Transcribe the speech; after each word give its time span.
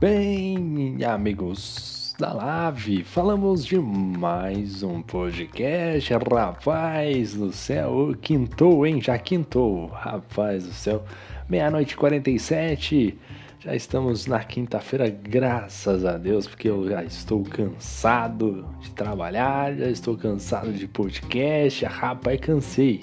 Bem, 0.00 0.96
amigos 1.04 2.14
da 2.18 2.32
Live, 2.32 3.04
falamos 3.04 3.66
de 3.66 3.78
mais 3.78 4.82
um 4.82 5.02
podcast. 5.02 6.14
Rapaz 6.14 7.34
do 7.34 7.52
céu, 7.52 8.14
quintou, 8.18 8.86
hein? 8.86 8.98
Já 8.98 9.18
quintou, 9.18 9.88
rapaz 9.88 10.64
do 10.64 10.72
céu. 10.72 11.04
Meia-noite 11.50 11.92
e 11.92 11.96
47. 11.98 13.18
Já 13.58 13.74
estamos 13.74 14.26
na 14.26 14.42
quinta-feira, 14.42 15.10
graças 15.10 16.06
a 16.06 16.16
Deus, 16.16 16.48
porque 16.48 16.70
eu 16.70 16.88
já 16.88 17.04
estou 17.04 17.42
cansado 17.42 18.64
de 18.80 18.92
trabalhar, 18.92 19.76
já 19.76 19.90
estou 19.90 20.16
cansado 20.16 20.72
de 20.72 20.88
podcast. 20.88 21.84
Rapaz, 21.84 22.40
cansei. 22.40 23.02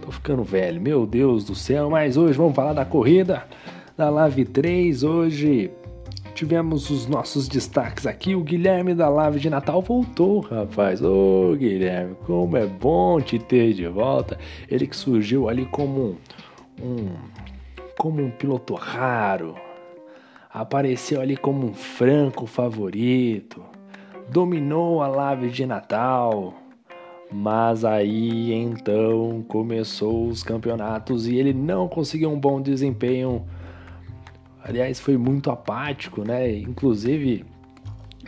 Tô 0.00 0.10
ficando 0.10 0.42
velho, 0.42 0.80
meu 0.80 1.06
Deus 1.06 1.44
do 1.44 1.54
céu. 1.54 1.90
Mas 1.90 2.16
hoje 2.16 2.32
vamos 2.32 2.56
falar 2.56 2.72
da 2.72 2.86
corrida 2.86 3.46
da 3.94 4.08
Live 4.08 4.46
3. 4.46 5.02
Hoje 5.02 5.70
tivemos 6.38 6.88
os 6.88 7.08
nossos 7.08 7.48
destaques 7.48 8.06
aqui. 8.06 8.36
O 8.36 8.44
Guilherme 8.44 8.94
da 8.94 9.08
Live 9.08 9.40
de 9.40 9.50
Natal 9.50 9.82
voltou, 9.82 10.38
rapaz. 10.38 11.02
Ô 11.02 11.56
Guilherme, 11.58 12.14
como 12.24 12.56
é 12.56 12.64
bom 12.64 13.20
te 13.20 13.40
ter 13.40 13.74
de 13.74 13.88
volta. 13.88 14.38
Ele 14.70 14.86
que 14.86 14.94
surgiu 14.94 15.48
ali 15.48 15.66
como 15.66 16.16
um, 16.80 17.08
como 17.98 18.22
um 18.22 18.30
piloto 18.30 18.74
raro. 18.74 19.56
Apareceu 20.48 21.20
ali 21.20 21.36
como 21.36 21.66
um 21.66 21.74
franco 21.74 22.46
favorito. 22.46 23.60
Dominou 24.30 25.02
a 25.02 25.08
Live 25.08 25.50
de 25.50 25.66
Natal. 25.66 26.54
Mas 27.32 27.84
aí 27.84 28.52
então 28.52 29.44
começou 29.48 30.28
os 30.28 30.44
campeonatos 30.44 31.26
e 31.26 31.34
ele 31.34 31.52
não 31.52 31.88
conseguiu 31.88 32.30
um 32.30 32.38
bom 32.38 32.60
desempenho 32.62 33.44
aliás, 34.68 35.00
foi 35.00 35.16
muito 35.16 35.50
apático, 35.50 36.22
né? 36.22 36.58
Inclusive, 36.58 37.44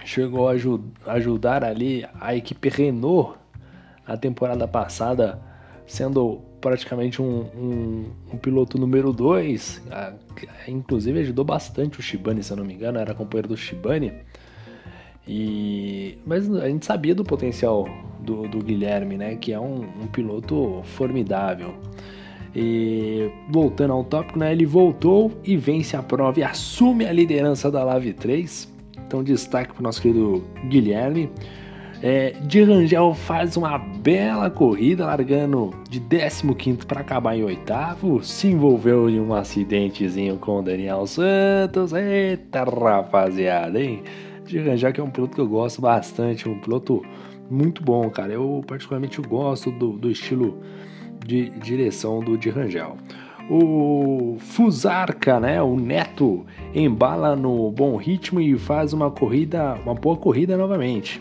chegou 0.04 0.48
a 0.48 0.52
ajud 0.52 0.82
ajudar 1.06 1.62
ali 1.62 2.06
a 2.18 2.34
equipe 2.34 2.68
Renault 2.70 3.38
na 4.08 4.16
temporada 4.16 4.66
passada, 4.66 5.38
sendo 5.86 6.40
praticamente 6.60 7.20
um, 7.20 7.42
um, 7.54 8.10
um 8.32 8.38
piloto 8.38 8.78
número 8.78 9.12
2. 9.12 9.82
Inclusive, 10.66 11.20
ajudou 11.20 11.44
bastante 11.44 12.00
o 12.00 12.02
Shibane, 12.02 12.42
se 12.42 12.50
eu 12.50 12.56
não 12.56 12.64
me 12.64 12.72
engano, 12.72 12.98
era 12.98 13.14
companheiro 13.14 13.48
do 13.48 13.56
Shibane. 13.56 14.14
E... 15.28 16.18
Mas 16.26 16.50
a 16.54 16.68
gente 16.68 16.86
sabia 16.86 17.14
do 17.14 17.22
potencial 17.22 17.86
do, 18.18 18.48
do 18.48 18.58
Guilherme, 18.60 19.18
né? 19.18 19.36
Que 19.36 19.52
é 19.52 19.60
um, 19.60 19.82
um 19.82 20.06
piloto 20.06 20.82
formidável. 20.84 21.74
E 22.54 23.30
voltando 23.48 23.92
ao 23.92 24.02
tópico, 24.02 24.38
né, 24.38 24.52
ele 24.52 24.66
voltou 24.66 25.32
e 25.44 25.56
vence 25.56 25.96
a 25.96 26.02
prova 26.02 26.40
e 26.40 26.42
assume 26.42 27.06
a 27.06 27.12
liderança 27.12 27.70
da 27.70 27.84
Lave 27.84 28.12
3. 28.12 28.72
Então, 29.06 29.22
destaque 29.22 29.72
para 29.72 29.80
o 29.80 29.82
nosso 29.82 30.02
querido 30.02 30.44
Guilherme. 30.68 31.30
É, 32.02 32.30
de 32.44 32.62
Rangel 32.62 33.12
faz 33.12 33.58
uma 33.58 33.76
bela 33.76 34.48
corrida, 34.48 35.04
largando 35.04 35.70
de 35.88 36.00
15 36.00 36.86
para 36.86 37.00
acabar 37.00 37.36
em 37.36 37.44
oitavo. 37.44 38.24
Se 38.24 38.48
envolveu 38.48 39.08
em 39.10 39.20
um 39.20 39.34
acidentezinho 39.34 40.38
com 40.38 40.60
o 40.60 40.62
Daniel 40.62 41.06
Santos. 41.06 41.92
Eita 41.92 42.64
rapaziada, 42.64 43.78
hein? 43.78 44.02
De 44.46 44.58
Rangel, 44.58 44.92
que 44.92 45.00
é 45.00 45.04
um 45.04 45.10
piloto 45.10 45.34
que 45.34 45.40
eu 45.40 45.48
gosto 45.48 45.82
bastante, 45.82 46.48
um 46.48 46.58
piloto 46.58 47.02
muito 47.50 47.82
bom, 47.82 48.08
cara. 48.08 48.32
Eu 48.32 48.64
particularmente 48.66 49.20
gosto 49.20 49.70
do, 49.70 49.92
do 49.92 50.10
estilo 50.10 50.58
de 51.24 51.50
direção 51.50 52.20
do 52.20 52.36
de 52.36 52.50
Rangel. 52.50 52.96
O 53.48 54.36
Fusarca, 54.38 55.40
né, 55.40 55.60
o 55.60 55.74
Neto, 55.74 56.46
embala 56.74 57.34
no 57.34 57.70
bom 57.72 57.96
ritmo 57.96 58.40
e 58.40 58.56
faz 58.56 58.92
uma 58.92 59.10
corrida, 59.10 59.74
uma 59.84 59.94
boa 59.94 60.16
corrida 60.16 60.56
novamente. 60.56 61.20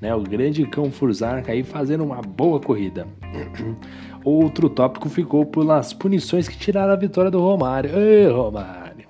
Né, 0.00 0.14
o 0.14 0.22
grande 0.22 0.66
cão 0.66 0.90
Fusarca 0.90 1.52
aí 1.52 1.62
fazendo 1.62 2.04
uma 2.04 2.20
boa 2.20 2.60
corrida. 2.60 3.06
Outro 4.24 4.68
tópico 4.68 5.08
ficou 5.08 5.46
pelas 5.46 5.94
punições 5.94 6.46
que 6.46 6.58
tiraram 6.58 6.92
a 6.92 6.96
vitória 6.96 7.30
do 7.30 7.40
Romário. 7.40 7.90
Ei, 7.98 8.28
Romário. 8.28 9.06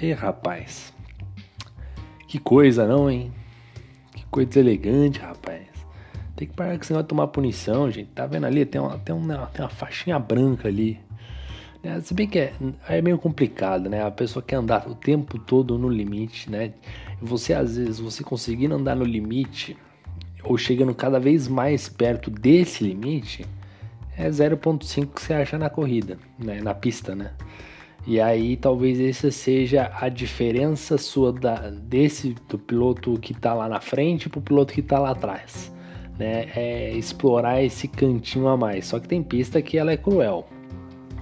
Ei, 0.00 0.12
rapaz. 0.12 0.94
Que 2.26 2.38
coisa, 2.38 2.86
não, 2.86 3.10
hein? 3.10 3.30
Que 4.14 4.24
coisa 4.26 4.58
elegante, 4.58 5.20
rapaz. 5.20 5.69
Tem 6.40 6.48
que 6.48 6.54
parar 6.54 6.74
com 6.74 6.82
esse 6.82 6.90
negócio 6.90 7.04
de 7.04 7.08
tomar 7.10 7.26
punição, 7.26 7.90
gente. 7.90 8.08
Tá 8.14 8.26
vendo 8.26 8.46
ali? 8.46 8.64
Tem 8.64 8.80
uma, 8.80 8.98
tem 8.98 9.14
uma, 9.14 9.46
tem 9.48 9.62
uma 9.62 9.68
faixinha 9.68 10.18
branca 10.18 10.68
ali. 10.68 10.98
É, 11.82 12.00
se 12.00 12.14
bem 12.14 12.26
que 12.26 12.38
é, 12.38 12.54
é 12.88 13.02
meio 13.02 13.18
complicado, 13.18 13.90
né? 13.90 14.02
A 14.02 14.10
pessoa 14.10 14.42
quer 14.42 14.56
andar 14.56 14.88
o 14.88 14.94
tempo 14.94 15.38
todo 15.38 15.76
no 15.76 15.86
limite, 15.86 16.50
né? 16.50 16.72
Você, 17.20 17.52
às 17.52 17.76
vezes, 17.76 18.00
você 18.00 18.24
conseguindo 18.24 18.74
andar 18.74 18.96
no 18.96 19.04
limite, 19.04 19.76
ou 20.42 20.56
chegando 20.56 20.94
cada 20.94 21.20
vez 21.20 21.46
mais 21.46 21.90
perto 21.90 22.30
desse 22.30 22.84
limite, 22.84 23.44
é 24.16 24.26
0.5 24.30 25.08
que 25.08 25.20
você 25.20 25.34
acha 25.34 25.58
na 25.58 25.68
corrida, 25.68 26.16
né? 26.38 26.62
Na 26.62 26.72
pista, 26.72 27.14
né? 27.14 27.32
E 28.06 28.18
aí 28.18 28.56
talvez 28.56 28.98
essa 28.98 29.30
seja 29.30 29.92
a 30.00 30.08
diferença 30.08 30.96
sua 30.96 31.34
da, 31.34 31.68
desse 31.68 32.34
do 32.48 32.58
piloto 32.58 33.12
que 33.20 33.34
tá 33.34 33.52
lá 33.52 33.68
na 33.68 33.78
frente 33.78 34.30
pro 34.30 34.40
piloto 34.40 34.72
que 34.72 34.80
tá 34.80 34.98
lá 34.98 35.10
atrás 35.10 35.70
né, 36.20 36.48
é 36.54 36.90
explorar 36.90 37.62
esse 37.64 37.88
cantinho 37.88 38.46
a 38.46 38.56
mais. 38.56 38.86
Só 38.86 39.00
que 39.00 39.08
tem 39.08 39.22
pista 39.22 39.62
que 39.62 39.78
ela 39.78 39.90
é 39.90 39.96
cruel, 39.96 40.46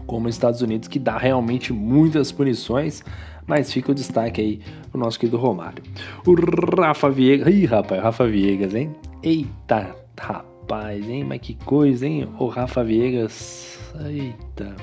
como 0.06 0.26
os 0.26 0.34
Estados 0.34 0.60
Unidos, 0.60 0.88
que 0.88 0.98
dá 0.98 1.16
realmente 1.16 1.72
muitas 1.72 2.32
punições, 2.32 3.04
mas 3.47 3.72
fica 3.72 3.92
o 3.92 3.94
destaque 3.94 4.41
aí 4.41 4.60
pro 4.91 5.00
nosso 5.00 5.19
querido 5.19 5.38
Romário. 5.38 5.84
O 6.26 6.34
Rafa 6.82 7.09
Viegas, 7.09 7.54
ih 7.54 7.64
rapaz, 7.64 8.03
Rafa 8.03 8.26
Viegas, 8.26 8.75
hein? 8.75 8.91
Eita, 9.22 9.94
rapaz, 10.19 11.09
hein? 11.09 11.22
Mas 11.22 11.41
que 11.42 11.54
coisa, 11.54 12.04
hein? 12.04 12.28
O 12.36 12.47
Rafa 12.47 12.82
Viegas, 12.82 13.78
eita, 14.04 14.75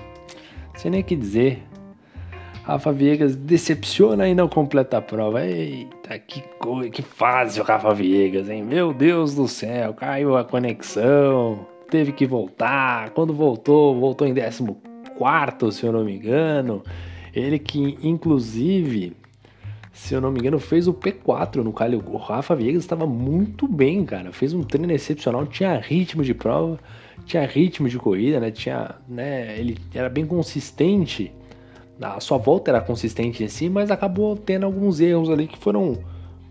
sem 0.75 0.91
nem 0.91 1.01
o 1.01 1.03
que 1.03 1.15
dizer. 1.15 1.61
Rafa 2.65 2.91
Viegas 2.91 3.35
decepciona 3.35 4.27
e 4.27 4.33
não 4.33 4.49
completa 4.49 4.97
a 4.97 5.01
prova. 5.01 5.45
Eita, 5.45 6.17
que 6.17 6.41
coisa, 6.57 6.89
que 6.89 7.03
fase 7.03 7.61
o 7.61 7.63
Rafa 7.63 7.93
Viegas, 7.93 8.49
hein? 8.49 8.63
Meu 8.63 8.91
Deus 8.91 9.35
do 9.35 9.47
céu, 9.47 9.93
caiu 9.93 10.35
a 10.35 10.43
conexão, 10.43 11.67
teve 11.91 12.11
que 12.11 12.25
voltar. 12.25 13.11
Quando 13.11 13.35
voltou, 13.35 13.99
voltou 13.99 14.27
em 14.27 14.33
14, 14.33 15.77
se 15.77 15.85
eu 15.85 15.93
não 15.93 16.03
me 16.03 16.15
engano. 16.15 16.81
Ele 17.35 17.59
que, 17.59 17.99
inclusive, 18.01 19.15
se 19.93 20.15
eu 20.15 20.19
não 20.19 20.31
me 20.31 20.39
engano, 20.39 20.57
fez 20.57 20.87
o 20.87 20.93
P4 20.93 21.57
no 21.57 21.71
Calil. 21.71 22.01
O 22.07 22.17
Rafa 22.17 22.55
Viegas 22.55 22.81
estava 22.81 23.05
muito 23.05 23.67
bem, 23.67 24.03
cara. 24.03 24.31
Fez 24.31 24.53
um 24.53 24.63
treino 24.63 24.91
excepcional, 24.91 25.45
tinha 25.45 25.77
ritmo 25.77 26.23
de 26.23 26.33
prova, 26.33 26.79
tinha 27.27 27.45
ritmo 27.45 27.87
de 27.87 27.99
corrida, 27.99 28.39
né? 28.39 28.49
Tinha, 28.49 28.95
né? 29.07 29.55
Ele 29.59 29.77
era 29.93 30.09
bem 30.09 30.25
consistente 30.25 31.31
a 32.01 32.19
sua 32.19 32.37
volta 32.37 32.71
era 32.71 32.81
consistente 32.81 33.43
em 33.43 33.47
si, 33.47 33.69
mas 33.69 33.89
acabou 33.89 34.35
tendo 34.35 34.65
alguns 34.65 34.99
erros 34.99 35.29
ali 35.29 35.47
que 35.47 35.57
foram 35.57 35.97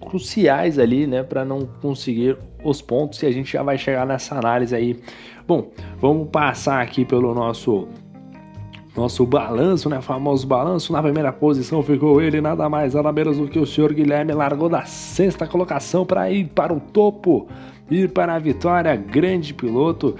cruciais 0.00 0.78
ali, 0.78 1.06
né, 1.06 1.22
para 1.22 1.44
não 1.44 1.66
conseguir 1.80 2.36
os 2.62 2.80
pontos 2.80 3.22
e 3.22 3.26
a 3.26 3.30
gente 3.30 3.52
já 3.52 3.62
vai 3.62 3.78
chegar 3.78 4.06
nessa 4.06 4.36
análise 4.36 4.74
aí. 4.74 5.00
Bom, 5.46 5.70
vamos 6.00 6.28
passar 6.28 6.82
aqui 6.82 7.04
pelo 7.04 7.34
nosso 7.34 7.88
nosso 8.96 9.26
balanço, 9.26 9.88
né, 9.88 10.00
famoso 10.00 10.46
balanço. 10.46 10.92
Na 10.92 11.02
primeira 11.02 11.32
posição 11.32 11.82
ficou 11.82 12.22
ele, 12.22 12.40
nada 12.40 12.68
mais, 12.68 12.94
nada 12.94 13.10
menos 13.12 13.38
do 13.38 13.48
que 13.48 13.58
o 13.58 13.66
senhor 13.66 13.92
Guilherme 13.92 14.32
largou 14.32 14.68
da 14.68 14.84
sexta 14.84 15.48
colocação 15.48 16.06
para 16.06 16.30
ir 16.30 16.46
para 16.54 16.72
o 16.72 16.78
topo, 16.78 17.48
ir 17.90 18.12
para 18.12 18.36
a 18.36 18.38
vitória, 18.38 18.94
grande 18.94 19.52
piloto 19.52 20.14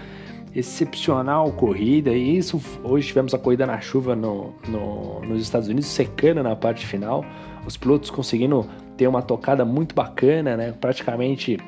excepcional 0.55 1.51
corrida. 1.53 2.13
E 2.13 2.37
isso, 2.37 2.61
hoje 2.83 3.09
tivemos 3.09 3.35
a 3.35 3.39
corrida 3.39 3.67
na 3.67 3.81
chuva 3.81 4.15
no, 4.15 4.55
no, 4.69 5.21
nos 5.21 5.43
Estados 5.43 5.69
Unidos, 5.69 5.87
secando 5.87 6.43
na 6.43 6.55
parte 6.55 6.87
final. 6.87 7.25
Os 7.67 7.77
pilotos 7.77 8.11
conseguindo 8.11 8.67
ter 8.97 9.09
uma 9.09 9.23
tocada 9.23 9.65
muito 9.65 9.95
bacana, 9.95 10.57
né? 10.57 10.73
Praticamente 10.73 11.59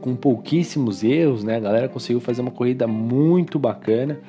com 0.00 0.14
pouquíssimos 0.14 1.02
erros, 1.02 1.42
né? 1.42 1.56
A 1.56 1.60
galera 1.60 1.88
conseguiu 1.88 2.20
fazer 2.20 2.42
uma 2.42 2.50
corrida 2.50 2.86
muito 2.86 3.58
bacana. 3.58 4.20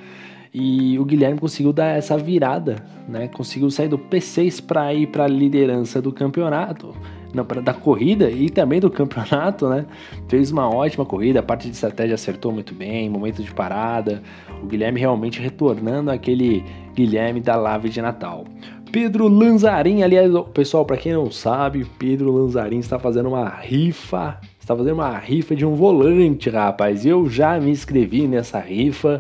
E 0.54 0.98
o 0.98 1.06
Guilherme 1.06 1.40
conseguiu 1.40 1.72
dar 1.72 1.98
essa 1.98 2.18
virada, 2.18 2.84
né? 3.08 3.28
Conseguiu 3.28 3.70
sair 3.70 3.88
do 3.88 4.00
P6 4.00 4.66
para 4.66 4.92
ir 4.94 5.08
para 5.08 5.26
a 5.26 5.28
liderança 5.28 6.02
do 6.02 6.12
campeonato 6.12 6.96
não, 7.34 7.46
da 7.62 7.74
corrida 7.74 8.30
e 8.30 8.50
também 8.50 8.80
do 8.80 8.90
campeonato, 8.90 9.68
né? 9.70 9.86
Fez 10.28 10.52
uma 10.52 10.70
ótima 10.70 11.06
corrida, 11.06 11.40
a 11.40 11.44
parte 11.44 11.68
de 11.68 11.74
estratégia 11.74 12.16
acertou 12.16 12.52
muito 12.52 12.74
bem, 12.74 13.10
momento 13.10 13.44
de 13.44 13.54
parada. 13.54 14.22
O 14.62 14.66
Guilherme 14.66 15.00
realmente 15.00 15.42
retornando 15.42 16.12
aquele 16.12 16.64
Guilherme 16.96 17.40
da 17.40 17.56
Lave 17.56 17.90
de 17.90 18.02
Natal. 18.02 18.46
Pedro 18.92 19.28
Lanzarin, 19.28 20.02
aliás, 20.02 20.32
pessoal, 20.54 20.86
para 20.86 20.98
quem 20.98 21.14
não 21.14 21.30
sabe, 21.30 21.86
Pedro 22.00 22.32
Lanzarin 22.32 22.80
está 22.80 22.98
fazendo 22.98 23.30
uma 23.30 23.50
rifa, 23.50 24.40
está 24.60 24.76
fazendo 24.76 24.96
uma 24.96 25.18
rifa 25.18 25.56
de 25.56 25.66
um 25.66 25.76
volante, 25.76 26.50
rapaz. 26.50 27.06
Eu 27.06 27.30
já 27.30 27.60
me 27.60 27.70
inscrevi 27.70 28.28
nessa 28.28 28.60
rifa 28.60 29.20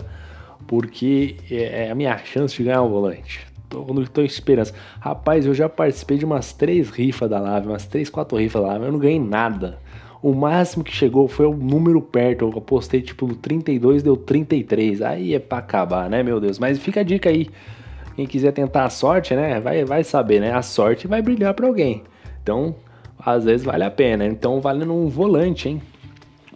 porque 0.65 1.38
é 1.50 1.89
a 1.89 1.95
minha 1.95 2.18
chance 2.18 2.56
de 2.57 2.63
ganhar 2.63 2.81
um 2.81 2.89
volante. 2.89 3.46
Tô, 3.69 3.85
tô 4.05 4.21
esperança. 4.21 4.73
Rapaz, 4.99 5.45
eu 5.45 5.53
já 5.53 5.67
participei 5.69 6.17
de 6.17 6.25
umas 6.25 6.53
três 6.53 6.89
rifas 6.89 7.29
da 7.29 7.39
Lave, 7.39 7.67
umas 7.67 7.85
três, 7.85 8.09
quatro 8.09 8.37
rifas 8.37 8.61
da 8.61 8.69
Lave, 8.69 8.85
eu 8.85 8.91
não 8.91 8.99
ganhei 8.99 9.19
nada. 9.19 9.79
O 10.21 10.33
máximo 10.33 10.83
que 10.83 10.91
chegou 10.91 11.27
foi 11.27 11.45
o 11.45 11.55
número 11.55 12.01
perto. 12.01 12.45
Eu 12.45 12.57
apostei 12.57 13.01
tipo 13.01 13.27
no 13.27 13.35
32, 13.35 14.01
deu 14.01 14.17
33. 14.17 15.01
Aí 15.01 15.33
é 15.33 15.39
pra 15.39 15.59
acabar, 15.59 16.09
né, 16.09 16.23
meu 16.23 16.39
Deus? 16.39 16.57
Mas 16.57 16.79
fica 16.79 17.01
a 17.01 17.03
dica 17.03 17.29
aí. 17.29 17.47
Quem 18.15 18.25
quiser 18.25 18.51
tentar 18.51 18.85
a 18.85 18.89
sorte, 18.89 19.35
né? 19.35 19.59
Vai, 19.59 19.85
vai 19.85 20.03
saber, 20.03 20.41
né? 20.41 20.51
A 20.51 20.63
sorte 20.63 21.07
vai 21.07 21.21
brilhar 21.21 21.53
para 21.53 21.67
alguém. 21.67 22.03
Então, 22.41 22.75
às 23.19 23.45
vezes 23.45 23.63
vale 23.63 23.83
a 23.83 23.91
pena. 23.91 24.25
Então, 24.25 24.59
valendo 24.59 24.93
um 24.93 25.07
volante, 25.07 25.69
hein? 25.69 25.81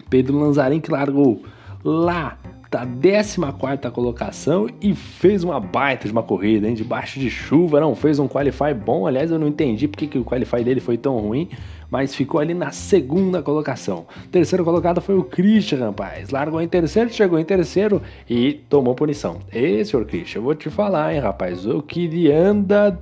Pedro 0.10 0.40
Lanzarin 0.40 0.80
que 0.80 0.92
largou 0.92 1.44
lá 1.84 2.38
da 2.72 2.86
14 2.86 3.92
colocação 3.94 4.70
e 4.82 4.96
fez 4.96 5.44
uma 5.44 5.60
baita 5.60 6.06
de 6.06 6.14
uma 6.14 6.24
corrida, 6.24 6.70
hein? 6.70 6.74
Debaixo 6.74 7.20
de 7.20 7.30
chuva, 7.30 7.82
não 7.82 7.94
fez 7.94 8.18
um 8.18 8.30
qualify 8.30 8.74
bom. 8.74 9.06
Aliás, 9.06 9.30
eu 9.30 9.38
não 9.38 9.50
entendi 9.50 9.90
porque 9.90 10.08
que 10.08 10.18
o 10.18 10.24
qualify 10.24 10.64
dele 10.64 10.80
foi 10.80 10.98
tão 10.98 11.18
ruim, 11.20 11.50
mas 11.90 12.16
ficou 12.16 12.40
ali 12.40 12.54
na 12.54 12.72
segunda 12.72 13.44
colocação. 13.44 14.06
Terceiro 14.32 14.64
colocado 14.64 15.02
foi 15.02 15.18
o 15.18 15.24
Christian, 15.26 15.88
rapaz. 15.88 16.30
Largou 16.30 16.62
em 16.62 16.68
terceiro, 16.68 17.12
chegou 17.12 17.38
em 17.38 17.44
terceiro 17.44 18.02
e 18.30 18.54
tomou 18.70 18.96
punição. 18.96 19.40
E, 19.52 19.84
senhor 19.84 20.06
Christian, 20.06 20.40
eu 20.40 20.44
vou 20.44 20.56
te 20.56 20.70
falar, 20.70 21.14
hein, 21.14 21.20
rapaz. 21.20 21.66
O 21.66 21.82
que 21.82 22.32
anda 22.32 22.98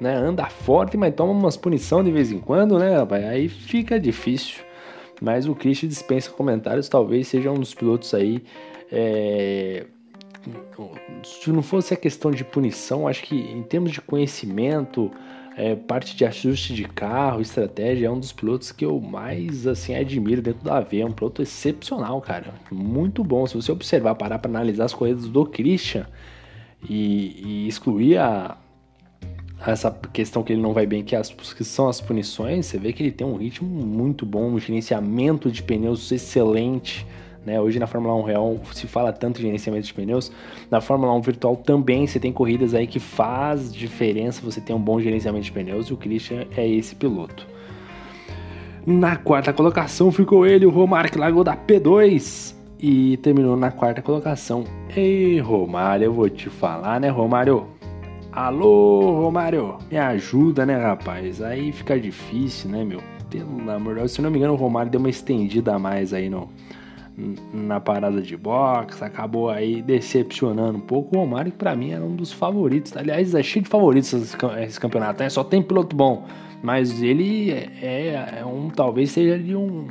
né, 0.00 0.14
anda 0.14 0.46
forte, 0.46 0.96
mas 0.96 1.12
toma 1.14 1.32
umas 1.32 1.56
punição 1.56 2.04
de 2.04 2.12
vez 2.12 2.30
em 2.30 2.38
quando, 2.38 2.78
né, 2.78 2.96
rapaz? 2.96 3.24
Aí 3.24 3.48
fica 3.48 3.98
difícil. 3.98 4.62
Mas 5.20 5.46
o 5.46 5.54
Christian 5.54 5.88
dispensa 5.88 6.30
comentários, 6.30 6.88
talvez 6.88 7.28
seja 7.28 7.50
um 7.50 7.58
dos 7.58 7.74
pilotos 7.74 8.12
aí 8.12 8.42
é, 8.92 9.86
se 11.24 11.50
não 11.50 11.62
fosse 11.62 11.94
a 11.94 11.96
questão 11.96 12.30
de 12.30 12.44
punição, 12.44 13.08
acho 13.08 13.22
que 13.22 13.34
em 13.34 13.62
termos 13.62 13.90
de 13.90 14.00
conhecimento, 14.00 15.10
é, 15.56 15.74
parte 15.74 16.14
de 16.14 16.24
ajuste 16.24 16.74
de 16.74 16.84
carro, 16.84 17.40
estratégia, 17.40 18.06
é 18.06 18.10
um 18.10 18.18
dos 18.18 18.32
pilotos 18.32 18.70
que 18.70 18.84
eu 18.84 19.00
mais 19.00 19.66
assim 19.66 19.94
admiro 19.94 20.42
dentro 20.42 20.62
da 20.64 20.76
AV. 20.76 21.00
É 21.00 21.06
um 21.06 21.12
piloto 21.12 21.42
excepcional, 21.42 22.20
cara. 22.20 22.54
Muito 22.70 23.24
bom. 23.24 23.46
Se 23.46 23.54
você 23.54 23.72
observar, 23.72 24.14
parar 24.14 24.38
para 24.38 24.50
analisar 24.50 24.84
as 24.84 24.94
corridas 24.94 25.26
do 25.26 25.46
Christian 25.46 26.06
e, 26.88 27.64
e 27.64 27.68
excluir 27.68 28.18
a, 28.18 28.58
essa 29.66 29.90
questão 30.12 30.42
que 30.42 30.52
ele 30.52 30.62
não 30.62 30.72
vai 30.72 30.86
bem, 30.86 31.04
que, 31.04 31.14
as, 31.14 31.30
que 31.30 31.64
são 31.64 31.88
as 31.88 32.00
punições, 32.00 32.66
você 32.66 32.78
vê 32.78 32.92
que 32.92 33.02
ele 33.02 33.12
tem 33.12 33.26
um 33.26 33.36
ritmo 33.36 33.68
muito 33.68 34.26
bom, 34.26 34.50
um 34.50 34.58
gerenciamento 34.58 35.50
de 35.50 35.62
pneus 35.62 36.10
excelente. 36.10 37.06
Né? 37.44 37.60
Hoje 37.60 37.78
na 37.78 37.86
Fórmula 37.86 38.14
1 38.14 38.22
real 38.22 38.60
se 38.72 38.86
fala 38.86 39.12
tanto 39.12 39.36
de 39.36 39.42
gerenciamento 39.42 39.86
de 39.86 39.94
pneus, 39.94 40.30
na 40.70 40.80
Fórmula 40.80 41.12
1 41.14 41.20
virtual 41.22 41.56
também 41.56 42.06
você 42.06 42.20
tem 42.20 42.32
corridas 42.32 42.72
aí 42.74 42.86
que 42.86 43.00
faz 43.00 43.72
diferença 43.72 44.40
você 44.42 44.60
ter 44.60 44.72
um 44.72 44.80
bom 44.80 45.00
gerenciamento 45.00 45.44
de 45.44 45.52
pneus 45.52 45.88
e 45.88 45.92
o 45.92 45.96
Christian 45.96 46.44
é 46.56 46.66
esse 46.68 46.94
piloto. 46.94 47.46
Na 48.84 49.16
quarta 49.16 49.52
colocação 49.52 50.10
ficou 50.10 50.44
ele, 50.44 50.66
o 50.66 50.70
Romário, 50.70 51.10
que 51.10 51.18
largou 51.18 51.44
da 51.44 51.56
P2 51.56 52.54
e 52.80 53.16
terminou 53.18 53.56
na 53.56 53.70
quarta 53.70 54.02
colocação. 54.02 54.64
Ei, 54.96 55.38
Romário, 55.38 56.06
eu 56.06 56.12
vou 56.12 56.28
te 56.28 56.50
falar, 56.50 56.98
né, 56.98 57.08
Romário? 57.08 57.68
Alô, 58.32 59.20
Romário, 59.22 59.78
me 59.88 59.98
ajuda, 59.98 60.66
né, 60.66 60.76
rapaz? 60.76 61.40
Aí 61.40 61.70
fica 61.70 61.98
difícil, 61.98 62.70
né, 62.70 62.84
meu? 62.84 63.00
Pelo 63.30 63.70
amor 63.70 63.94
de 63.94 64.00
Deus, 64.00 64.12
se 64.12 64.20
não 64.20 64.30
me 64.30 64.38
engano, 64.38 64.54
o 64.54 64.56
Romário 64.56 64.90
deu 64.90 64.98
uma 64.98 65.10
estendida 65.10 65.76
a 65.76 65.78
mais 65.78 66.12
aí 66.12 66.28
no, 66.28 66.48
na 67.52 67.80
parada 67.80 68.22
de 68.22 68.36
boxe, 68.36 69.04
acabou 69.04 69.50
aí 69.50 69.82
decepcionando 69.82 70.78
um 70.78 70.80
pouco. 70.80 71.16
O 71.16 71.20
Romário, 71.20 71.52
que 71.52 71.58
pra 71.58 71.76
mim 71.76 71.90
era 71.92 72.02
um 72.02 72.14
dos 72.14 72.32
favoritos. 72.32 72.96
Aliás, 72.96 73.34
é 73.34 73.42
cheio 73.42 73.64
de 73.64 73.68
favoritos 73.68 74.12
esse 74.12 74.80
campeonato, 74.80 75.22
né? 75.22 75.28
Só 75.28 75.44
tem 75.44 75.62
piloto 75.62 75.94
bom. 75.94 76.26
Mas 76.62 77.02
ele 77.02 77.50
é, 77.50 77.70
é, 77.82 78.38
é 78.40 78.44
um, 78.44 78.70
talvez 78.70 79.10
seja 79.10 79.38
de 79.38 79.54
um, 79.54 79.88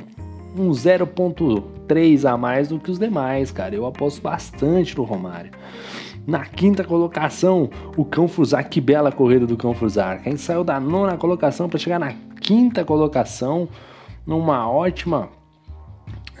um 0.56 0.70
0.3 0.70 2.24
a 2.24 2.36
mais 2.36 2.68
do 2.68 2.78
que 2.78 2.90
os 2.90 2.98
demais, 2.98 3.50
cara. 3.50 3.74
Eu 3.74 3.86
aposto 3.86 4.22
bastante 4.22 4.96
no 4.96 5.04
Romário. 5.04 5.50
Na 6.26 6.44
quinta 6.44 6.82
colocação, 6.82 7.68
o 7.96 8.04
Cão 8.04 8.26
Fusar. 8.26 8.68
Que 8.68 8.80
bela 8.80 9.12
corrida 9.12 9.46
do 9.46 9.56
Cão 9.56 9.74
Fusar. 9.74 10.22
Quem 10.22 10.36
saiu 10.36 10.64
da 10.64 10.80
nona 10.80 11.16
colocação 11.16 11.68
para 11.68 11.78
chegar 11.78 11.98
na 11.98 12.14
quinta 12.40 12.84
colocação, 12.84 13.68
numa 14.26 14.68
ótima 14.68 15.28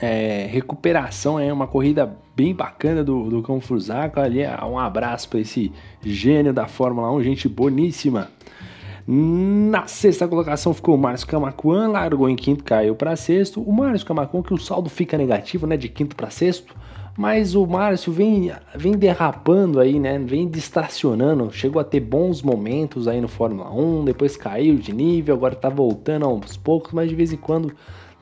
é, 0.02 0.48
recuperação, 0.50 1.38
é 1.38 1.52
uma 1.52 1.68
corrida 1.68 2.12
bem 2.34 2.52
bacana 2.52 3.04
do, 3.04 3.30
do 3.30 3.40
Cão 3.40 3.60
Furzaco. 3.60 4.18
Ali, 4.18 4.40
um 4.68 4.76
abraço 4.76 5.28
para 5.28 5.38
esse 5.38 5.72
gênio 6.02 6.52
da 6.52 6.66
Fórmula 6.66 7.12
1, 7.12 7.22
gente 7.22 7.48
boníssima. 7.48 8.28
Na 9.06 9.86
sexta 9.86 10.26
colocação 10.26 10.74
ficou 10.74 10.96
o 10.96 10.98
Márcio 10.98 11.28
Camacuan, 11.28 11.88
largou 11.88 12.28
em 12.28 12.34
quinto, 12.34 12.64
caiu 12.64 12.96
para 12.96 13.14
sexto. 13.14 13.62
O 13.62 13.72
Márcio 13.72 14.06
Camacuan, 14.06 14.42
que 14.42 14.52
o 14.52 14.58
saldo 14.58 14.90
fica 14.90 15.16
negativo, 15.16 15.68
né, 15.68 15.76
de 15.76 15.88
quinto 15.88 16.16
para 16.16 16.30
sexto, 16.30 16.74
mas 17.16 17.54
o 17.54 17.64
Márcio 17.64 18.12
vem, 18.12 18.50
vem 18.74 18.92
derrapando 18.92 19.78
aí, 19.78 20.00
né, 20.00 20.18
vem 20.18 20.48
distracionando, 20.48 21.52
chegou 21.52 21.80
a 21.80 21.84
ter 21.84 22.00
bons 22.00 22.42
momentos 22.42 23.06
aí 23.06 23.20
no 23.20 23.28
Fórmula 23.28 23.70
1, 23.72 24.04
depois 24.04 24.36
caiu 24.36 24.76
de 24.76 24.92
nível, 24.92 25.34
agora 25.34 25.54
tá 25.54 25.68
voltando 25.68 26.24
aos 26.24 26.56
poucos, 26.56 26.92
mas 26.92 27.08
de 27.08 27.14
vez 27.14 27.32
em 27.32 27.36
quando 27.36 27.72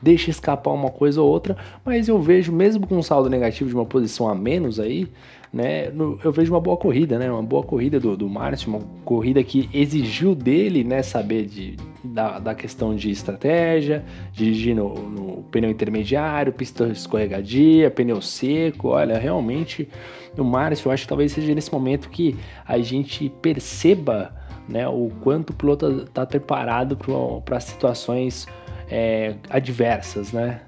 deixa 0.01 0.29
escapar 0.29 0.71
uma 0.71 0.89
coisa 0.89 1.21
ou 1.21 1.29
outra, 1.29 1.55
mas 1.85 2.07
eu 2.07 2.19
vejo, 2.21 2.51
mesmo 2.51 2.87
com 2.87 2.97
um 2.97 3.03
saldo 3.03 3.29
negativo 3.29 3.69
de 3.69 3.75
uma 3.75 3.85
posição 3.85 4.27
a 4.27 4.35
menos 4.35 4.79
aí, 4.79 5.07
né, 5.53 5.91
eu 6.23 6.31
vejo 6.31 6.53
uma 6.53 6.61
boa 6.61 6.77
corrida, 6.77 7.19
né, 7.19 7.29
uma 7.29 7.43
boa 7.43 7.61
corrida 7.61 7.99
do, 7.99 8.15
do 8.15 8.29
Márcio, 8.29 8.69
uma 8.69 8.79
corrida 9.03 9.43
que 9.43 9.69
exigiu 9.73 10.33
dele, 10.33 10.81
né, 10.83 11.03
saber 11.03 11.45
de, 11.45 11.75
da, 12.01 12.39
da 12.39 12.55
questão 12.55 12.95
de 12.95 13.11
estratégia, 13.11 14.05
dirigir 14.31 14.73
no, 14.73 14.93
no 14.93 15.43
pneu 15.51 15.69
intermediário, 15.69 16.53
pista 16.53 16.87
escorregadia, 16.87 17.91
pneu 17.91 18.21
seco, 18.21 18.89
olha, 18.89 19.17
realmente 19.17 19.89
o 20.37 20.43
Márcio, 20.43 20.87
eu 20.87 20.93
acho 20.93 21.03
que 21.03 21.09
talvez 21.09 21.33
seja 21.33 21.53
nesse 21.53 21.71
momento 21.71 22.09
que 22.09 22.37
a 22.65 22.79
gente 22.79 23.29
perceba, 23.41 24.33
né, 24.69 24.87
o 24.87 25.11
quanto 25.21 25.49
o 25.49 25.53
piloto 25.53 26.05
está 26.07 26.25
preparado 26.25 26.97
para 27.43 27.59
situações 27.59 28.47
é, 28.91 29.35
adversas, 29.49 30.33
né? 30.33 30.61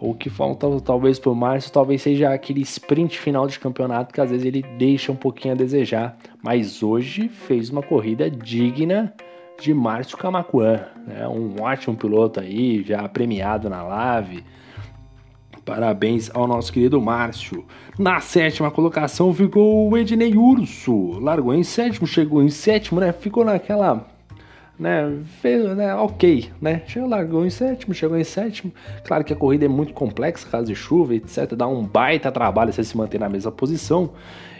O 0.00 0.14
que 0.14 0.28
falta 0.28 0.66
talvez 0.80 1.18
para 1.18 1.30
o 1.30 1.36
Márcio 1.36 1.70
talvez 1.70 2.02
seja 2.02 2.32
aquele 2.32 2.62
sprint 2.62 3.18
final 3.18 3.46
de 3.46 3.60
campeonato 3.60 4.14
que 4.14 4.20
às 4.20 4.30
vezes 4.30 4.46
ele 4.46 4.62
deixa 4.78 5.12
um 5.12 5.16
pouquinho 5.16 5.54
a 5.54 5.56
desejar. 5.56 6.16
Mas 6.42 6.82
hoje 6.82 7.28
fez 7.28 7.70
uma 7.70 7.82
corrida 7.82 8.30
digna 8.30 9.14
de 9.60 9.74
Márcio 9.74 10.16
Camacuã, 10.16 10.86
né? 11.06 11.28
um 11.28 11.62
ótimo 11.62 11.94
piloto 11.94 12.40
aí, 12.40 12.82
já 12.82 13.06
premiado 13.08 13.68
na 13.68 13.82
Lave. 13.82 14.42
Parabéns 15.66 16.30
ao 16.34 16.48
nosso 16.48 16.72
querido 16.72 16.98
Márcio. 16.98 17.66
Na 17.98 18.20
sétima 18.20 18.70
colocação 18.70 19.34
ficou 19.34 19.90
o 19.90 19.98
Ednei 19.98 20.34
Urso. 20.34 21.20
Largou 21.20 21.52
em 21.52 21.62
sétimo, 21.62 22.06
chegou 22.06 22.42
em 22.42 22.48
sétimo, 22.48 22.98
né? 22.98 23.12
Ficou 23.12 23.44
naquela 23.44 24.06
né, 24.80 25.18
fez, 25.42 25.76
né, 25.76 25.94
ok, 25.94 26.50
né, 26.58 26.82
chegou, 26.86 27.06
largou 27.06 27.44
em 27.44 27.50
sétimo, 27.50 27.92
chegou 27.92 28.16
em 28.16 28.24
sétimo, 28.24 28.72
claro 29.04 29.22
que 29.22 29.32
a 29.32 29.36
corrida 29.36 29.66
é 29.66 29.68
muito 29.68 29.92
complexa, 29.92 30.48
caso 30.48 30.68
de 30.68 30.74
chuva, 30.74 31.14
etc, 31.14 31.54
dá 31.54 31.68
um 31.68 31.84
baita 31.84 32.32
trabalho 32.32 32.72
você 32.72 32.82
se 32.82 32.96
manter 32.96 33.20
na 33.20 33.28
mesma 33.28 33.52
posição, 33.52 34.12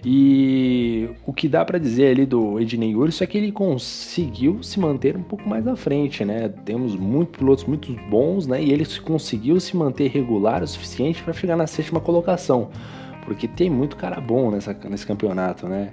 e 0.04 1.08
o 1.26 1.32
que 1.32 1.48
dá 1.48 1.64
para 1.64 1.78
dizer 1.78 2.10
ali 2.10 2.26
do 2.26 2.60
Ednei 2.60 2.94
Urso 2.94 3.24
é 3.24 3.26
que 3.26 3.38
ele 3.38 3.50
conseguiu 3.50 4.62
se 4.62 4.78
manter 4.78 5.16
um 5.16 5.22
pouco 5.22 5.48
mais 5.48 5.66
à 5.66 5.74
frente, 5.74 6.22
né, 6.22 6.50
temos 6.66 6.94
muitos 6.94 7.38
pilotos 7.38 7.64
muito 7.64 7.90
bons, 8.10 8.46
né, 8.46 8.62
e 8.62 8.70
ele 8.70 8.84
conseguiu 9.00 9.58
se 9.58 9.74
manter 9.74 10.08
regular 10.08 10.62
o 10.62 10.66
suficiente 10.66 11.22
para 11.22 11.32
chegar 11.32 11.56
na 11.56 11.66
sétima 11.66 11.98
colocação, 11.98 12.68
porque 13.24 13.48
tem 13.48 13.70
muito 13.70 13.96
cara 13.96 14.20
bom 14.20 14.50
nessa, 14.50 14.76
nesse 14.88 15.06
campeonato, 15.06 15.66
né, 15.66 15.90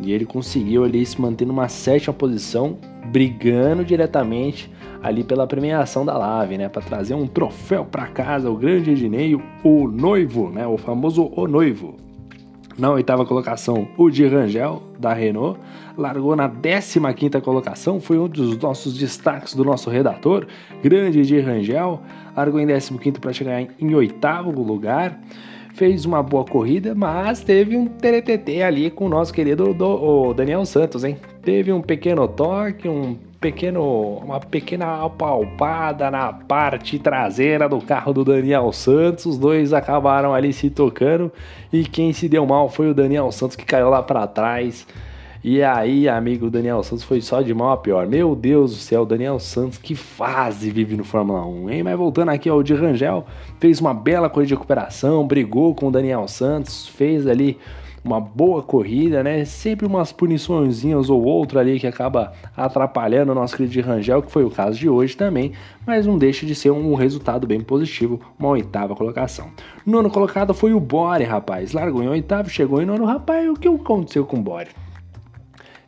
e 0.00 0.12
ele 0.12 0.24
conseguiu 0.24 0.84
ali 0.84 1.04
se 1.04 1.20
manter 1.20 1.44
numa 1.44 1.68
sétima 1.68 2.12
posição, 2.12 2.76
brigando 3.12 3.84
diretamente 3.84 4.70
ali 5.02 5.22
pela 5.22 5.46
premiação 5.46 6.04
da 6.04 6.16
Lave, 6.16 6.56
né, 6.56 6.68
para 6.68 6.80
trazer 6.80 7.14
um 7.14 7.26
troféu 7.26 7.84
para 7.84 8.06
casa, 8.06 8.50
o 8.50 8.56
grande 8.56 8.92
Ednei, 8.92 9.34
o 9.62 9.88
noivo, 9.88 10.50
né, 10.50 10.66
o 10.66 10.78
famoso 10.78 11.30
o 11.36 11.46
noivo. 11.46 11.96
Na 12.76 12.90
oitava 12.90 13.24
colocação, 13.24 13.86
o 13.96 14.10
de 14.10 14.26
Rangel, 14.26 14.82
da 14.98 15.12
Renault, 15.12 15.60
largou 15.96 16.34
na 16.34 16.48
15ª 16.48 17.40
colocação, 17.40 18.00
foi 18.00 18.18
um 18.18 18.26
dos 18.26 18.58
nossos 18.58 18.98
destaques 18.98 19.54
do 19.54 19.64
nosso 19.64 19.90
redator, 19.90 20.46
grande 20.82 21.22
de 21.22 21.38
Rangel, 21.38 22.00
largou 22.36 22.58
em 22.58 22.66
15º 22.66 23.20
para 23.20 23.32
chegar 23.32 23.60
em 23.60 23.94
oitavo 23.94 24.50
lugar 24.60 25.20
fez 25.74 26.04
uma 26.04 26.22
boa 26.22 26.44
corrida, 26.44 26.94
mas 26.94 27.40
teve 27.40 27.76
um 27.76 27.86
TTT 27.86 28.62
ali 28.62 28.90
com 28.90 29.06
o 29.06 29.08
nosso 29.08 29.32
querido 29.32 29.74
do, 29.74 30.32
Daniel 30.32 30.64
Santos, 30.64 31.04
hein? 31.04 31.16
Teve 31.42 31.72
um 31.72 31.82
pequeno 31.82 32.26
toque, 32.28 32.88
um 32.88 33.16
pequeno, 33.40 34.18
uma 34.18 34.40
pequena 34.40 35.04
apalpada 35.04 36.10
na 36.10 36.32
parte 36.32 36.98
traseira 36.98 37.68
do 37.68 37.78
carro 37.80 38.12
do 38.12 38.24
Daniel 38.24 38.72
Santos. 38.72 39.26
Os 39.26 39.36
dois 39.36 39.72
acabaram 39.72 40.32
ali 40.32 40.52
se 40.52 40.70
tocando 40.70 41.30
e 41.72 41.84
quem 41.84 42.12
se 42.12 42.28
deu 42.28 42.46
mal 42.46 42.68
foi 42.68 42.88
o 42.88 42.94
Daniel 42.94 43.30
Santos 43.32 43.56
que 43.56 43.64
caiu 43.64 43.90
lá 43.90 44.02
para 44.02 44.26
trás 44.26 44.86
E 45.46 45.62
aí, 45.62 46.08
amigo, 46.08 46.48
Daniel 46.48 46.82
Santos 46.82 47.04
foi 47.04 47.20
só 47.20 47.42
de 47.42 47.52
mal 47.52 47.72
a 47.72 47.76
pior. 47.76 48.06
Meu 48.06 48.34
Deus 48.34 48.70
do 48.70 48.78
céu, 48.78 49.04
Daniel 49.04 49.38
Santos, 49.38 49.76
que 49.76 49.94
fase 49.94 50.70
vive 50.70 50.96
no 50.96 51.04
Fórmula 51.04 51.44
1, 51.46 51.68
hein? 51.68 51.82
Mas 51.82 51.98
voltando 51.98 52.30
aqui 52.30 52.48
ao 52.48 52.62
de 52.62 52.72
Rangel, 52.72 53.26
fez 53.60 53.78
uma 53.78 53.92
bela 53.92 54.30
corrida 54.30 54.48
de 54.48 54.54
recuperação, 54.54 55.26
brigou 55.26 55.74
com 55.74 55.88
o 55.88 55.90
Daniel 55.90 56.26
Santos, 56.26 56.88
fez 56.88 57.26
ali 57.26 57.58
uma 58.02 58.18
boa 58.18 58.62
corrida, 58.62 59.22
né? 59.22 59.44
Sempre 59.44 59.86
umas 59.86 60.12
puniçõezinhas 60.12 61.10
ou 61.10 61.22
outra 61.22 61.60
ali 61.60 61.78
que 61.78 61.86
acaba 61.86 62.32
atrapalhando 62.56 63.32
o 63.32 63.34
nosso 63.34 63.54
querido 63.54 63.74
de 63.74 63.82
Rangel, 63.82 64.22
que 64.22 64.32
foi 64.32 64.44
o 64.44 64.50
caso 64.50 64.78
de 64.78 64.88
hoje 64.88 65.14
também, 65.14 65.52
mas 65.86 66.06
não 66.06 66.16
deixa 66.16 66.46
de 66.46 66.54
ser 66.54 66.70
um 66.70 66.94
resultado 66.94 67.46
bem 67.46 67.60
positivo, 67.60 68.18
uma 68.38 68.48
oitava 68.48 68.96
colocação. 68.96 69.48
Nono 69.84 70.08
colocado 70.08 70.54
foi 70.54 70.72
o 70.72 70.80
Bore, 70.80 71.24
rapaz. 71.24 71.74
Largou 71.74 72.02
em 72.02 72.08
oitavo, 72.08 72.48
chegou 72.48 72.80
em 72.80 72.86
nono, 72.86 73.04
rapaz. 73.04 73.46
O 73.46 73.52
que 73.52 73.68
aconteceu 73.68 74.24
com 74.24 74.38
o 74.38 74.42
Bore? 74.42 74.68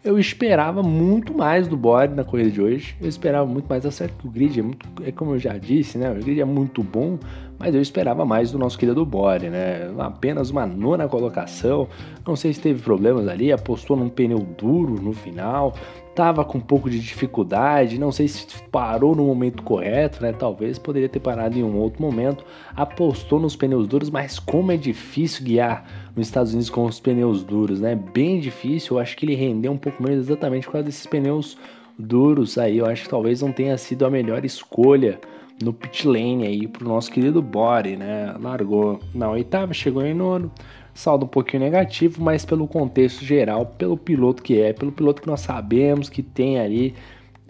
Eu 0.06 0.20
esperava 0.20 0.84
muito 0.84 1.36
mais 1.36 1.66
do 1.66 1.76
Bore 1.76 2.14
na 2.14 2.22
corrida 2.22 2.50
de 2.50 2.62
hoje. 2.62 2.96
Eu 3.00 3.08
esperava 3.08 3.44
muito 3.44 3.68
mais. 3.68 3.84
É 3.84 3.90
certo 3.90 4.14
que 4.18 4.28
o 4.28 4.30
grid 4.30 4.60
é 4.60 4.62
muito. 4.62 4.86
É 5.04 5.10
como 5.10 5.32
eu 5.32 5.38
já 5.38 5.58
disse, 5.58 5.98
né? 5.98 6.08
O 6.10 6.14
grid 6.14 6.40
é 6.40 6.44
muito 6.44 6.80
bom, 6.80 7.18
mas 7.58 7.74
eu 7.74 7.82
esperava 7.82 8.24
mais 8.24 8.52
do 8.52 8.58
nosso 8.58 8.78
querido 8.78 9.04
Bore, 9.04 9.50
né? 9.50 9.92
Apenas 9.98 10.50
uma 10.50 10.64
nona 10.64 11.08
colocação. 11.08 11.88
Não 12.24 12.36
sei 12.36 12.52
se 12.52 12.60
teve 12.60 12.80
problemas 12.80 13.26
ali, 13.26 13.50
apostou 13.50 13.96
num 13.96 14.08
pneu 14.08 14.38
duro 14.38 15.02
no 15.02 15.12
final 15.12 15.74
estava 16.16 16.46
com 16.46 16.56
um 16.56 16.62
pouco 16.62 16.88
de 16.88 16.98
dificuldade, 16.98 18.00
não 18.00 18.10
sei 18.10 18.26
se 18.26 18.46
parou 18.72 19.14
no 19.14 19.26
momento 19.26 19.62
correto, 19.62 20.22
né? 20.22 20.32
Talvez 20.32 20.78
poderia 20.78 21.10
ter 21.10 21.20
parado 21.20 21.58
em 21.58 21.62
um 21.62 21.76
outro 21.76 22.00
momento. 22.00 22.42
Apostou 22.74 23.38
nos 23.38 23.54
pneus 23.54 23.86
duros, 23.86 24.08
mas 24.08 24.38
como 24.38 24.72
é 24.72 24.78
difícil 24.78 25.44
guiar 25.44 25.84
nos 26.16 26.28
Estados 26.28 26.52
Unidos 26.52 26.70
com 26.70 26.86
os 26.86 26.98
pneus 26.98 27.44
duros, 27.44 27.82
né? 27.82 27.94
Bem 28.14 28.40
difícil. 28.40 28.96
Eu 28.96 29.00
acho 29.02 29.14
que 29.14 29.26
ele 29.26 29.34
rendeu 29.34 29.70
um 29.70 29.76
pouco 29.76 30.02
menos 30.02 30.26
exatamente 30.26 30.64
por 30.64 30.72
causa 30.72 30.86
desses 30.86 31.06
pneus 31.06 31.58
duros 31.98 32.56
aí. 32.56 32.78
Eu 32.78 32.86
acho 32.86 33.02
que 33.02 33.10
talvez 33.10 33.42
não 33.42 33.52
tenha 33.52 33.76
sido 33.76 34.06
a 34.06 34.10
melhor 34.10 34.42
escolha 34.42 35.20
no 35.62 35.72
pit 35.72 36.08
lane 36.08 36.46
aí 36.46 36.66
pro 36.66 36.88
nosso 36.88 37.10
querido 37.10 37.42
Bore, 37.42 37.94
né? 37.94 38.34
Largou 38.40 39.00
na 39.14 39.30
oitava, 39.30 39.74
chegou 39.74 40.02
em 40.02 40.14
nono 40.14 40.50
saldo 40.96 41.26
um 41.26 41.28
pouquinho 41.28 41.62
negativo, 41.62 42.22
mas 42.22 42.44
pelo 42.44 42.66
contexto 42.66 43.24
geral, 43.24 43.66
pelo 43.66 43.96
piloto 43.96 44.42
que 44.42 44.60
é, 44.60 44.72
pelo 44.72 44.90
piloto 44.90 45.20
que 45.20 45.28
nós 45.28 45.40
sabemos 45.40 46.08
que 46.08 46.22
tem 46.22 46.58
ali, 46.58 46.94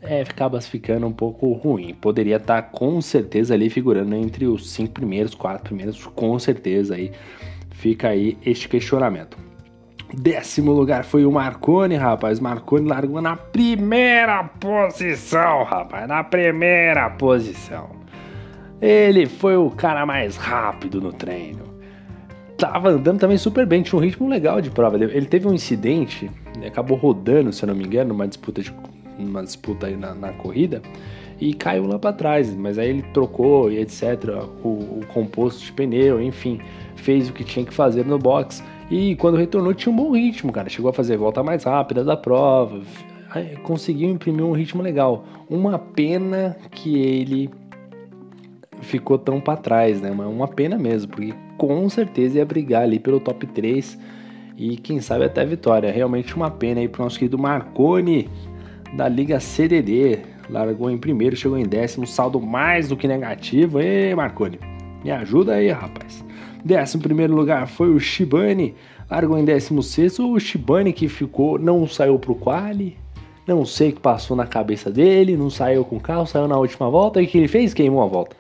é, 0.02 0.22
acaba 0.22 0.60
ficando 0.60 1.06
um 1.06 1.12
pouco 1.12 1.52
ruim. 1.52 1.94
Poderia 1.94 2.36
estar 2.36 2.62
tá, 2.62 2.68
com 2.68 3.00
certeza 3.00 3.54
ali 3.54 3.70
figurando 3.70 4.14
entre 4.14 4.46
os 4.46 4.70
cinco 4.70 4.92
primeiros, 4.92 5.34
quatro 5.34 5.64
primeiros, 5.64 6.04
com 6.06 6.38
certeza 6.38 6.96
aí. 6.96 7.12
Fica 7.70 8.08
aí 8.08 8.36
este 8.44 8.68
questionamento. 8.68 9.38
Décimo 10.12 10.72
lugar 10.72 11.04
foi 11.04 11.24
o 11.24 11.32
Marconi, 11.32 11.94
rapaz. 11.94 12.40
Marconi 12.40 12.88
largou 12.88 13.20
na 13.20 13.36
primeira 13.36 14.44
posição, 14.44 15.64
rapaz. 15.64 16.08
Na 16.08 16.24
primeira 16.24 17.10
posição. 17.10 17.90
Ele 18.80 19.26
foi 19.26 19.56
o 19.56 19.70
cara 19.70 20.04
mais 20.04 20.36
rápido 20.36 21.00
no 21.00 21.12
treino 21.12 21.75
tava 22.56 22.90
andando 22.90 23.18
também 23.18 23.36
super 23.36 23.66
bem, 23.66 23.82
tinha 23.82 23.98
um 23.98 24.02
ritmo 24.02 24.28
legal 24.28 24.60
de 24.60 24.70
prova. 24.70 24.96
Ele, 24.96 25.26
teve 25.26 25.46
um 25.46 25.52
incidente, 25.52 26.30
acabou 26.66 26.96
rodando, 26.96 27.52
se 27.52 27.62
eu 27.62 27.68
não 27.68 27.74
me 27.74 27.84
engano, 27.84 28.08
numa 28.08 28.26
disputa, 28.26 28.62
de, 28.62 28.72
numa 29.18 29.42
disputa 29.42 29.86
aí 29.86 29.96
na, 29.96 30.14
na 30.14 30.32
corrida 30.32 30.80
e 31.40 31.52
caiu 31.52 31.86
lá 31.86 31.98
para 31.98 32.12
trás. 32.12 32.54
Mas 32.54 32.78
aí 32.78 32.88
ele 32.88 33.02
trocou 33.12 33.70
e 33.70 33.78
etc. 33.78 34.02
O, 34.64 34.68
o, 34.68 35.00
composto 35.12 35.64
de 35.64 35.72
pneu, 35.72 36.20
enfim, 36.20 36.60
fez 36.96 37.28
o 37.28 37.32
que 37.32 37.44
tinha 37.44 37.64
que 37.64 37.74
fazer 37.74 38.04
no 38.06 38.18
box. 38.18 38.64
E 38.90 39.16
quando 39.16 39.36
retornou 39.36 39.74
tinha 39.74 39.92
um 39.92 39.96
bom 39.96 40.12
ritmo, 40.12 40.52
cara. 40.52 40.68
Chegou 40.68 40.88
a 40.88 40.94
fazer 40.94 41.16
volta 41.16 41.42
mais 41.42 41.64
rápida 41.64 42.02
da 42.02 42.16
prova, 42.16 42.80
conseguiu 43.64 44.08
imprimir 44.08 44.44
um 44.44 44.52
ritmo 44.52 44.82
legal. 44.82 45.24
Uma 45.48 45.78
pena 45.78 46.56
que 46.70 46.98
ele 46.98 47.50
ficou 48.80 49.18
tão 49.18 49.40
para 49.40 49.56
trás, 49.56 50.00
né? 50.00 50.10
Uma 50.10 50.48
pena 50.48 50.78
mesmo, 50.78 51.10
porque 51.10 51.34
com 51.56 51.88
certeza 51.88 52.38
ia 52.38 52.44
brigar 52.44 52.82
ali 52.82 52.98
pelo 52.98 53.20
top 53.20 53.46
3 53.46 53.98
e 54.56 54.76
quem 54.76 55.00
sabe 55.00 55.24
até 55.24 55.44
vitória. 55.44 55.90
Realmente 55.90 56.34
uma 56.34 56.50
pena 56.50 56.80
aí 56.80 56.88
pro 56.88 57.02
nosso 57.02 57.18
querido 57.18 57.38
Marconi 57.38 58.28
da 58.96 59.08
Liga 59.08 59.38
CDD. 59.40 60.20
Largou 60.48 60.90
em 60.90 60.96
primeiro, 60.96 61.36
chegou 61.36 61.58
em 61.58 61.64
décimo, 61.64 62.06
saldo 62.06 62.40
mais 62.40 62.88
do 62.88 62.96
que 62.96 63.08
negativo. 63.08 63.80
Ei, 63.80 64.14
Marconi, 64.14 64.58
me 65.04 65.10
ajuda 65.10 65.54
aí, 65.54 65.70
rapaz. 65.70 66.24
Décimo 66.64 67.02
primeiro 67.02 67.34
lugar 67.34 67.68
foi 67.68 67.90
o 67.90 68.00
Shibane, 68.00 68.74
largou 69.10 69.38
em 69.38 69.44
décimo 69.44 69.82
sexto. 69.82 70.32
O 70.32 70.38
Shibane 70.38 70.92
que 70.92 71.08
ficou, 71.08 71.58
não 71.58 71.86
saiu 71.86 72.18
pro 72.18 72.34
quali, 72.34 72.96
não 73.46 73.64
sei 73.64 73.90
o 73.90 73.92
que 73.92 74.00
passou 74.00 74.36
na 74.36 74.46
cabeça 74.46 74.90
dele, 74.90 75.36
não 75.36 75.50
saiu 75.50 75.84
com 75.84 75.96
o 75.96 76.00
carro, 76.00 76.26
saiu 76.26 76.48
na 76.48 76.56
última 76.58 76.90
volta 76.90 77.20
e 77.20 77.24
o 77.24 77.28
que 77.28 77.38
ele 77.38 77.48
fez? 77.48 77.72
Queimou 77.72 78.02
a 78.02 78.06
volta. 78.06 78.36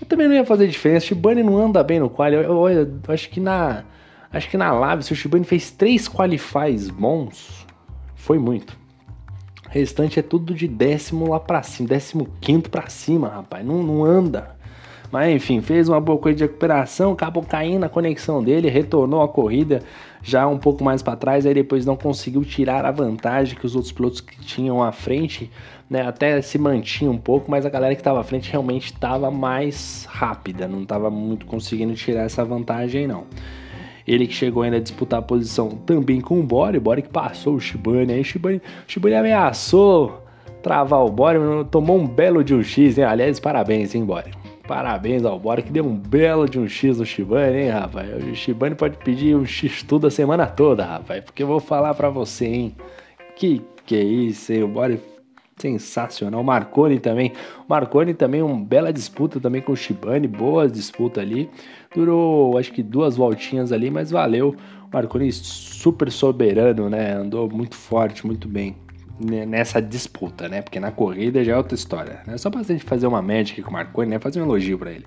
Eu 0.00 0.06
também 0.06 0.28
não 0.28 0.34
ia 0.34 0.44
fazer 0.44 0.66
diferença. 0.68 1.06
O 1.06 1.08
Shibane 1.08 1.42
não 1.42 1.58
anda 1.58 1.82
bem 1.82 2.00
no 2.00 2.08
quali. 2.08 2.36
Eu, 2.36 2.42
eu, 2.42 2.68
eu, 2.68 3.00
eu, 3.06 3.14
acho 3.14 3.28
que 3.30 3.40
na 3.40 3.84
acho 4.30 4.50
que 4.50 4.56
na 4.56 4.72
live, 4.72 5.02
se 5.02 5.12
o 5.12 5.16
Shibane 5.16 5.44
fez 5.44 5.70
três 5.70 6.06
qualifies 6.06 6.90
bons, 6.90 7.66
foi 8.14 8.38
muito. 8.38 8.76
O 9.66 9.70
restante 9.70 10.18
é 10.18 10.22
tudo 10.22 10.54
de 10.54 10.68
décimo 10.68 11.30
lá 11.30 11.40
pra 11.40 11.62
cima, 11.62 11.88
décimo 11.88 12.28
quinto 12.40 12.70
pra 12.70 12.88
cima, 12.88 13.28
rapaz. 13.28 13.64
Não, 13.64 13.82
não 13.82 14.04
anda. 14.04 14.57
Mas 15.10 15.34
enfim, 15.34 15.60
fez 15.62 15.88
uma 15.88 16.00
boa 16.00 16.18
corrida 16.18 16.38
de 16.38 16.44
recuperação, 16.44 17.12
acabou 17.12 17.42
caindo 17.42 17.84
a 17.84 17.88
conexão 17.88 18.42
dele, 18.42 18.68
retornou 18.68 19.22
a 19.22 19.28
corrida 19.28 19.82
já 20.22 20.46
um 20.46 20.58
pouco 20.58 20.84
mais 20.84 21.02
para 21.02 21.16
trás, 21.16 21.46
aí 21.46 21.54
depois 21.54 21.86
não 21.86 21.96
conseguiu 21.96 22.44
tirar 22.44 22.84
a 22.84 22.90
vantagem 22.90 23.56
que 23.56 23.64
os 23.64 23.74
outros 23.74 23.92
pilotos 23.92 24.20
que 24.20 24.38
tinham 24.40 24.82
à 24.82 24.92
frente, 24.92 25.50
né, 25.88 26.06
até 26.06 26.42
se 26.42 26.58
mantinha 26.58 27.10
um 27.10 27.16
pouco, 27.16 27.50
mas 27.50 27.64
a 27.64 27.70
galera 27.70 27.94
que 27.94 28.00
estava 28.00 28.20
à 28.20 28.24
frente 28.24 28.50
realmente 28.50 28.92
estava 28.92 29.30
mais 29.30 30.06
rápida, 30.10 30.68
não 30.68 30.82
estava 30.82 31.10
muito 31.10 31.46
conseguindo 31.46 31.94
tirar 31.94 32.24
essa 32.24 32.44
vantagem 32.44 33.06
não. 33.06 33.24
Ele 34.06 34.26
que 34.26 34.34
chegou 34.34 34.62
ainda 34.62 34.78
a 34.78 34.80
disputar 34.80 35.20
a 35.20 35.22
posição 35.22 35.68
também 35.68 36.20
com 36.20 36.38
o 36.40 36.42
Bore, 36.42 36.78
o 36.78 36.80
Bore 36.80 37.02
que 37.02 37.08
passou 37.08 37.54
o 37.54 37.60
Shibane, 37.60 38.12
aí 38.12 38.20
o 38.20 38.24
Shibane, 38.24 38.56
o 38.58 38.90
Shibane 38.90 39.14
ameaçou 39.14 40.22
travar 40.62 41.04
o 41.04 41.10
Bore, 41.10 41.38
tomou 41.70 41.98
um 41.98 42.06
belo 42.06 42.42
de 42.42 42.54
um 42.54 42.62
X, 42.62 42.96
né? 42.96 43.04
Aliás, 43.04 43.38
parabéns, 43.38 43.94
hein, 43.94 44.04
Bore? 44.04 44.30
Parabéns 44.68 45.24
ao 45.24 45.38
Bora 45.38 45.62
que 45.62 45.72
deu 45.72 45.82
um 45.82 45.96
belo 45.96 46.46
de 46.46 46.60
um 46.60 46.68
X 46.68 46.98
no 46.98 47.06
Shibane, 47.06 47.56
hein, 47.56 47.70
rapaz? 47.70 48.22
O 48.22 48.34
Shibane 48.34 48.74
pode 48.74 48.98
pedir 48.98 49.34
um 49.34 49.46
X 49.46 49.82
tudo 49.82 50.06
a 50.06 50.10
semana 50.10 50.46
toda, 50.46 50.84
rapaz, 50.84 51.24
porque 51.24 51.42
eu 51.42 51.46
vou 51.46 51.58
falar 51.58 51.94
para 51.94 52.10
você, 52.10 52.44
hein? 52.44 52.76
Que 53.34 53.62
que 53.86 53.96
é 53.96 54.02
isso, 54.02 54.52
hein? 54.52 54.64
O 54.64 54.68
Bora 54.68 55.00
sensacional. 55.56 56.42
O 56.42 56.44
Marconi 56.44 57.00
também. 57.00 57.32
Marconi 57.66 58.12
também, 58.12 58.42
uma 58.42 58.62
bela 58.62 58.92
disputa 58.92 59.40
também 59.40 59.62
com 59.62 59.72
o 59.72 59.76
Shibane, 59.76 60.28
boa 60.28 60.68
disputa 60.68 61.22
ali. 61.22 61.48
Durou, 61.94 62.58
acho 62.58 62.70
que 62.70 62.82
duas 62.82 63.16
voltinhas 63.16 63.72
ali, 63.72 63.90
mas 63.90 64.10
valeu. 64.10 64.54
Marconi 64.92 65.32
super 65.32 66.12
soberano, 66.12 66.90
né? 66.90 67.14
Andou 67.14 67.48
muito 67.50 67.74
forte, 67.74 68.26
muito 68.26 68.46
bem 68.46 68.76
nessa 69.20 69.82
disputa, 69.82 70.48
né? 70.48 70.62
Porque 70.62 70.78
na 70.78 70.90
corrida 70.90 71.42
já 71.44 71.52
é 71.52 71.56
outra 71.56 71.74
história. 71.74 72.20
Né? 72.26 72.36
Só 72.38 72.50
pra 72.50 72.62
gente 72.62 72.84
fazer 72.84 73.06
uma 73.06 73.20
média 73.20 73.52
aqui 73.52 73.62
com 73.62 73.70
o 73.70 73.72
Marconi, 73.72 74.10
né? 74.10 74.18
Fazer 74.18 74.40
um 74.40 74.44
elogio 74.44 74.78
para 74.78 74.92
ele. 74.92 75.04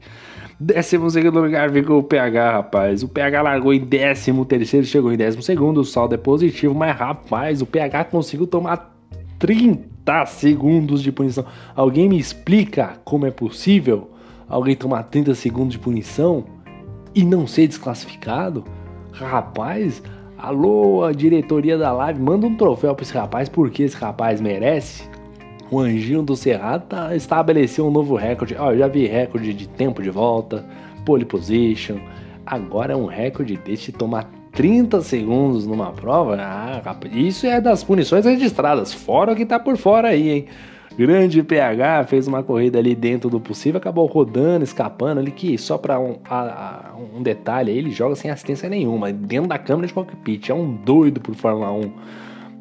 Décimo 0.60 1.10
segundo 1.10 1.40
lugar 1.40 1.72
ficou 1.72 2.00
o 2.00 2.04
PH, 2.04 2.52
rapaz. 2.52 3.04
O 3.04 3.08
PH 3.08 3.42
largou 3.42 3.74
em 3.74 3.80
décimo 3.80 4.46
terceiro, 4.46 4.86
chegou 4.86 5.12
em 5.12 5.18
décimo 5.18 5.42
segundo. 5.42 5.80
O 5.80 5.86
saldo 5.86 6.14
é 6.14 6.18
positivo, 6.18 6.76
mas 6.76 6.96
rapaz, 6.96 7.62
o 7.62 7.66
PH 7.66 8.06
conseguiu 8.06 8.46
tomar 8.46 8.96
30 9.40 10.26
segundos 10.28 11.02
de 11.02 11.12
punição. 11.12 11.46
Alguém 11.76 12.08
me 12.08 12.20
explica 12.20 12.94
como 13.04 13.26
é 13.26 13.32
possível 13.32 14.12
alguém 14.48 14.76
tomar 14.76 15.04
30 15.04 15.34
segundos 15.34 15.72
de 15.72 15.80
punição 15.80 16.46
e 17.16 17.24
não 17.24 17.48
ser 17.48 17.68
desclassificado? 17.68 18.64
Rapaz, 19.12 20.04
Alô, 20.42 21.04
a 21.04 21.12
diretoria 21.12 21.78
da 21.78 21.92
live, 21.94 22.20
manda 22.20 22.48
um 22.48 22.56
troféu 22.56 22.96
pra 22.96 23.04
esse 23.04 23.14
rapaz, 23.14 23.48
porque 23.48 23.84
esse 23.84 23.96
rapaz 23.96 24.42
merece. 24.42 25.08
O 25.70 25.80
Anjinho 25.80 26.24
do 26.24 26.36
Cerrado 26.36 26.88
tá, 26.88 27.16
estabeleceu 27.16 27.86
um 27.86 27.92
novo 27.92 28.16
recorde. 28.16 28.56
Ó, 28.58 28.72
eu 28.72 28.80
já 28.80 28.88
vi 28.88 29.06
recorde 29.06 29.54
de 29.54 29.70
tempo 29.70 30.02
de 30.02 30.10
volta, 30.10 30.66
pole 31.06 31.26
position. 31.26 31.98
Agora 32.44 32.94
é 32.94 32.96
um 32.96 33.06
recorde 33.06 33.56
desse 33.56 33.92
de 33.92 34.00
tomar 34.00 34.32
30 34.52 35.02
segundos 35.02 35.68
numa 35.68 35.92
prova. 35.92 36.36
Ah, 36.40 36.82
isso 37.14 37.46
é 37.46 37.62
das 37.62 37.84
punições 37.84 38.26
registradas, 38.26 38.92
fora 38.92 39.34
o 39.34 39.36
que 39.36 39.46
tá 39.46 39.60
por 39.60 39.78
fora 39.78 40.08
aí, 40.08 40.28
hein? 40.28 40.46
Grande 40.98 41.42
PH 41.42 42.04
fez 42.06 42.28
uma 42.28 42.44
corrida 42.44 42.78
ali 42.78 42.94
dentro 42.94 43.30
do 43.30 43.40
possível, 43.40 43.80
acabou 43.80 44.06
rodando, 44.08 44.64
escapando 44.64 45.20
ali, 45.20 45.32
que 45.32 45.58
só 45.58 45.78
para 45.78 46.00
um, 46.00 46.18
um 47.16 47.24
detalhe, 47.24 47.72
ele 47.72 47.92
joga 47.92 48.16
sem 48.16 48.30
assistência 48.30 48.70
nenhuma, 48.70 49.12
dentro 49.12 49.48
da 49.48 49.58
câmera 49.58 49.88
de 49.88 49.94
cockpit, 49.94 50.50
é 50.50 50.54
um 50.54 50.76
doido 50.76 51.22
por 51.22 51.34
Fórmula 51.34 51.72
1. 51.72 51.92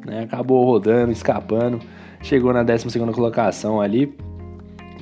Né? 0.05 0.23
Acabou 0.23 0.65
rodando, 0.65 1.11
escapando, 1.11 1.79
chegou 2.21 2.53
na 2.53 2.63
12 2.63 2.97
colocação 3.13 3.81
ali. 3.81 4.15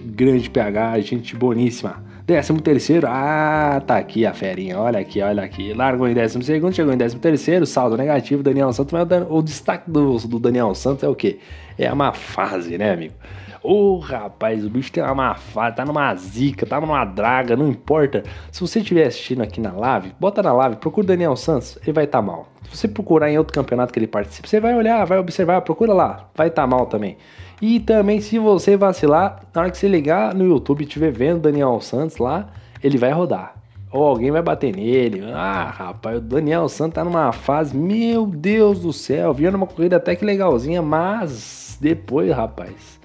Grande 0.04 0.50
PH, 0.50 1.00
gente 1.02 1.36
boníssima. 1.36 2.09
Décimo 2.30 2.62
terceiro, 2.62 3.08
ah, 3.10 3.82
tá 3.88 3.98
aqui 3.98 4.24
a 4.24 4.32
ferinha, 4.36 4.78
olha 4.78 5.00
aqui, 5.00 5.20
olha 5.20 5.42
aqui. 5.42 5.74
Largou 5.74 6.08
em 6.08 6.14
décimo 6.14 6.44
segundo, 6.44 6.76
chegou 6.76 6.94
em 6.94 6.98
décimo 6.98 7.20
terceiro, 7.20 7.66
saldo 7.66 7.98
negativo, 7.98 8.44
Daniel 8.44 8.72
Santos. 8.72 8.94
Mas 8.94 9.08
o 9.28 9.42
destaque 9.42 9.90
do, 9.90 10.16
do 10.16 10.38
Daniel 10.38 10.76
Santos 10.76 11.04
é 11.04 11.08
o 11.08 11.16
quê? 11.16 11.40
É 11.76 11.88
a 11.88 11.96
má 11.96 12.14
fase, 12.14 12.78
né, 12.78 12.92
amigo? 12.92 13.16
Ô, 13.64 13.96
oh, 13.96 13.98
rapaz, 13.98 14.64
o 14.64 14.70
bicho 14.70 14.92
tem 14.92 15.02
uma 15.02 15.16
má 15.16 15.34
fase, 15.34 15.78
tá 15.78 15.84
numa 15.84 16.14
zica, 16.14 16.68
tá 16.68 16.80
numa 16.80 17.04
draga, 17.04 17.56
não 17.56 17.68
importa. 17.68 18.24
Se 18.52 18.62
você 18.62 18.78
estiver 18.78 19.08
assistindo 19.08 19.42
aqui 19.42 19.60
na 19.60 19.72
live, 19.72 20.14
bota 20.20 20.44
na 20.44 20.54
live, 20.54 20.76
procura 20.76 21.06
o 21.06 21.08
Daniel 21.08 21.36
Santos, 21.36 21.80
ele 21.82 21.94
vai 21.94 22.04
estar 22.04 22.20
tá 22.20 22.22
mal. 22.22 22.48
Se 22.70 22.78
você 22.78 22.88
procurar 22.88 23.32
em 23.32 23.40
outro 23.40 23.56
campeonato 23.56 23.92
que 23.92 23.98
ele 23.98 24.06
participa, 24.06 24.48
você 24.48 24.60
vai 24.60 24.76
olhar, 24.76 25.04
vai 25.04 25.18
observar, 25.18 25.62
procura 25.62 25.94
lá, 25.94 26.30
vai 26.36 26.50
estar 26.50 26.62
tá 26.62 26.68
mal 26.68 26.86
também. 26.86 27.18
E 27.62 27.80
também, 27.80 28.22
se 28.22 28.40
você 28.40 28.78
vacilar, 28.78 29.46
na 29.54 29.62
hora 29.62 29.72
que 29.72 29.78
você 29.78 29.88
ligar 29.88 30.34
no 30.34 30.46
YouTube 30.46 30.82
e 30.82 30.84
estiver 30.86 31.12
vendo 31.12 31.42
Daniel 31.42 31.80
Santos 31.82 32.18
lá, 32.18 32.48
ele 32.84 32.98
vai 32.98 33.12
rodar. 33.12 33.56
Ou 33.92 34.04
alguém 34.04 34.32
vai 34.32 34.42
bater 34.42 34.74
nele. 34.76 35.24
Ah, 35.34 35.66
rapaz, 35.66 36.18
o 36.18 36.22
Daniel 36.22 36.70
Santos 36.70 36.96
tá 36.96 37.04
numa 37.04 37.32
fase, 37.32 37.76
meu 37.76 38.26
Deus 38.26 38.80
do 38.80 38.94
céu, 38.94 39.34
vinha 39.34 39.52
numa 39.52 39.66
corrida 39.66 39.98
até 39.98 40.16
que 40.16 40.24
legalzinha, 40.24 40.82
mas 40.82 41.78
depois, 41.82 42.32
rapaz. 42.32 43.00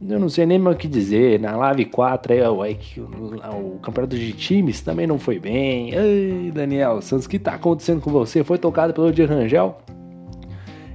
Eu 0.00 0.18
não 0.18 0.28
sei 0.28 0.44
nem 0.44 0.58
mais 0.58 0.76
o 0.76 0.78
que 0.78 0.88
dizer. 0.88 1.40
Na 1.40 1.56
Live 1.56 1.86
4 1.86 2.32
aí, 2.32 2.40
o, 2.42 2.52
o, 2.52 3.76
o 3.76 3.78
campeonato 3.80 4.16
de 4.16 4.32
times 4.32 4.80
também 4.80 5.06
não 5.06 5.18
foi 5.18 5.38
bem. 5.38 5.94
Ei, 5.94 6.50
Daniel 6.52 7.00
Santos, 7.00 7.26
o 7.26 7.28
que 7.28 7.38
tá 7.38 7.54
acontecendo 7.54 8.00
com 8.00 8.10
você? 8.10 8.44
Foi 8.44 8.58
tocado 8.58 8.92
pelo 8.92 9.12
de 9.12 9.24
Rangel? 9.24 9.78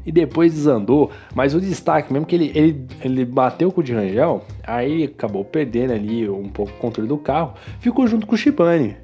E 0.06 0.12
depois 0.12 0.54
desandou. 0.54 1.12
Mas 1.34 1.54
o 1.54 1.62
destaque 1.62 2.12
mesmo 2.12 2.26
que 2.26 2.36
ele, 2.36 2.52
ele, 2.56 2.86
ele 3.02 3.26
bateu 3.26 3.72
com 3.72 3.82
o 3.82 3.84
de 3.84 3.94
Rangel, 3.94 4.44
aí 4.64 5.06
acabou 5.06 5.44
perdendo 5.44 5.94
ali 5.94 6.30
um 6.30 6.50
pouco 6.50 6.72
o 6.72 6.78
controle 6.78 7.08
do 7.08 7.18
carro, 7.18 7.54
ficou 7.80 8.08
junto 8.08 8.26
com 8.26 8.36
o 8.36 8.38
Shibane. 8.38 8.98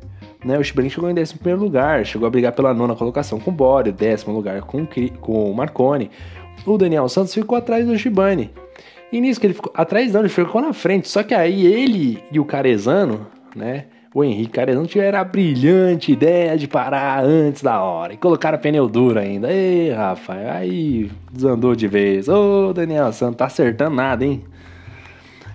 Né, 0.45 0.57
o 0.57 0.63
Shibane 0.63 0.89
chegou 0.89 1.09
em 1.09 1.19
11 1.19 1.35
lugar, 1.55 2.05
chegou 2.05 2.27
a 2.27 2.29
brigar 2.29 2.53
pela 2.53 2.73
nona 2.73 2.95
colocação 2.95 3.39
com 3.39 3.49
o 3.49 3.53
Bore, 3.53 3.91
décimo 3.91 4.33
lugar 4.33 4.61
com, 4.61 4.87
com 5.19 5.51
o 5.51 5.55
Marconi. 5.55 6.11
O 6.65 6.77
Daniel 6.77 7.09
Santos 7.09 7.33
ficou 7.33 7.57
atrás 7.57 7.85
do 7.87 7.97
Shibane. 7.97 8.51
E 9.11 9.21
nisso 9.21 9.39
que 9.39 9.47
ele 9.47 9.53
ficou 9.53 9.71
atrás, 9.75 10.13
não, 10.13 10.21
ele 10.21 10.29
ficou 10.29 10.61
na 10.61 10.73
frente. 10.73 11.07
Só 11.07 11.23
que 11.23 11.33
aí 11.33 11.65
ele 11.65 12.23
e 12.31 12.39
o 12.39 12.45
Carezano, 12.45 13.27
né? 13.55 13.85
O 14.17 14.23
Henrique 14.23 14.53
Carezão 14.53 14.83
tiveram 14.87 15.19
a 15.19 15.23
brilhante 15.23 16.11
ideia 16.11 16.57
de 16.57 16.67
parar 16.67 17.23
antes 17.23 17.61
da 17.61 17.79
hora 17.83 18.13
e 18.13 18.17
colocaram 18.17 18.57
pneu 18.57 18.89
duro 18.89 19.19
ainda. 19.19 19.53
Ei, 19.53 19.91
Rafael, 19.91 20.53
aí 20.53 21.11
desandou 21.31 21.75
de 21.75 21.87
vez. 21.87 22.27
Ô, 22.27 22.73
Daniel 22.73 23.13
Santos, 23.13 23.37
tá 23.37 23.45
acertando 23.45 23.95
nada, 23.95 24.25
hein? 24.25 24.43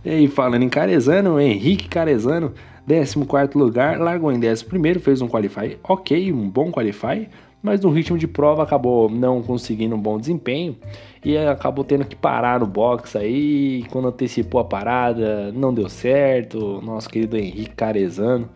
E 0.04 0.28
falando 0.28 0.62
em 0.62 0.68
Carezano, 0.68 1.34
o 1.34 1.40
Henrique 1.40 1.88
Carezano, 1.88 2.52
14 2.86 3.58
lugar, 3.58 3.98
largou 3.98 4.30
em 4.30 4.38
11, 4.38 4.64
fez 5.00 5.20
um 5.20 5.26
qualify 5.26 5.76
ok, 5.82 6.32
um 6.32 6.48
bom 6.48 6.70
qualify, 6.70 7.28
mas 7.62 7.80
no 7.80 7.90
ritmo 7.90 8.18
de 8.18 8.26
prova 8.26 8.62
acabou 8.62 9.08
não 9.08 9.40
conseguindo 9.40 9.94
um 9.94 10.00
bom 10.00 10.18
desempenho 10.18 10.76
e 11.24 11.38
acabou 11.38 11.84
tendo 11.84 12.04
que 12.04 12.16
parar 12.16 12.58
no 12.60 12.66
box 12.66 13.16
aí. 13.16 13.84
Quando 13.90 14.08
antecipou 14.08 14.60
a 14.60 14.64
parada, 14.64 15.52
não 15.52 15.72
deu 15.72 15.88
certo. 15.88 16.82
Nosso 16.82 17.08
querido 17.08 17.36
Henrique 17.36 17.70
Carezano. 17.70 18.48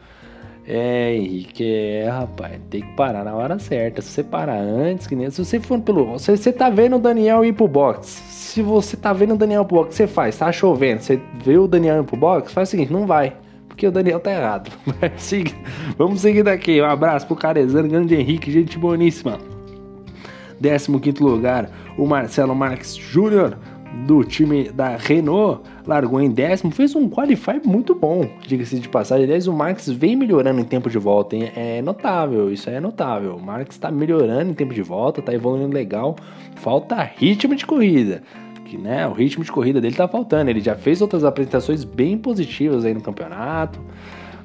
É, 0.69 1.15
Henrique, 1.15 1.65
é, 1.65 2.09
rapaz, 2.09 2.61
tem 2.69 2.83
que 2.83 2.97
parar 2.97 3.25
na 3.25 3.37
hora 3.37 3.57
certa. 3.57 4.03
Se 4.03 4.09
você 4.09 4.25
parar 4.25 4.59
antes, 4.59 5.07
que 5.07 5.15
nem. 5.15 5.31
Se 5.31 5.45
você 5.45 5.61
for 5.61 5.81
pelo. 5.81 6.07
Você, 6.07 6.37
você 6.37 6.53
tá 6.53 6.69
vendo 6.69 6.97
o 6.97 6.99
Daniel 6.99 7.45
ir 7.45 7.53
pro 7.53 7.69
box. 7.69 8.09
Se 8.09 8.63
você 8.63 8.97
tá 8.97 9.13
vendo 9.13 9.35
o 9.35 9.39
Daniel 9.39 9.65
pro 9.65 9.77
box, 9.77 9.95
você 9.95 10.09
faz, 10.09 10.37
tá 10.37 10.51
chovendo. 10.51 11.03
Você 11.03 11.21
vê 11.45 11.57
o 11.57 11.69
Daniel 11.69 12.03
ir 12.03 12.05
pro 12.05 12.17
box, 12.17 12.53
faz 12.53 12.69
o 12.69 12.71
seguinte, 12.73 12.93
não 12.93 13.07
vai. 13.07 13.37
Porque 13.77 13.89
o 13.89 13.93
Daniel 13.93 14.19
tá 14.19 14.33
errado. 14.33 14.73
Vamos 15.99 16.23
seguir 16.23 16.43
daqui. 16.43 16.81
Um 16.81 16.87
abraço 16.87 17.27
pro 17.27 17.37
Carezano, 17.37 17.87
grande 17.87 18.15
Henrique, 18.15 18.51
gente 18.51 18.79
boníssima. 18.79 19.39
15 20.59 21.23
lugar, 21.23 21.71
o 21.99 22.07
Marcelo 22.07 22.55
Marques 22.55 22.97
Júnior, 22.97 23.59
do 24.07 24.25
time 24.25 24.71
da 24.71 24.97
Renault, 24.97 25.61
largou 25.87 26.19
em 26.23 26.31
décimo, 26.31 26.73
fez 26.73 26.95
um 26.95 27.07
qualify 27.07 27.61
muito 27.63 27.95
bom, 27.95 28.27
diga-se 28.47 28.81
de 28.81 28.89
passagem. 28.89 29.25
Aliás, 29.25 29.47
o 29.47 29.53
Marques 29.53 29.91
vem 29.91 30.17
melhorando 30.17 30.59
em 30.59 30.65
tempo 30.65 30.89
de 30.89 30.97
volta, 30.97 31.37
hein? 31.37 31.53
é 31.55 31.83
notável, 31.83 32.51
isso 32.51 32.71
é 32.71 32.81
notável. 32.81 33.37
O 33.37 33.43
Marques 33.43 33.77
está 33.77 33.91
melhorando 33.91 34.53
em 34.53 34.55
tempo 34.55 34.73
de 34.73 34.81
volta, 34.81 35.21
está 35.21 35.35
evoluindo 35.35 35.75
legal, 35.75 36.17
falta 36.55 37.03
ritmo 37.03 37.55
de 37.55 37.67
corrida. 37.67 38.23
Que, 38.67 38.77
né, 38.77 39.07
o 39.07 39.13
ritmo 39.13 39.45
de 39.45 39.53
corrida 39.53 39.81
dele 39.81 39.95
tá 39.95 40.09
faltando. 40.09 40.51
Ele 40.51 40.61
já 40.61 40.75
fez 40.75 41.01
outras 41.01 41.25
apresentações 41.25 41.85
bem 41.85 42.19
positivas 42.19 42.85
aí 42.85 42.93
no 42.93 43.01
campeonato, 43.01 43.81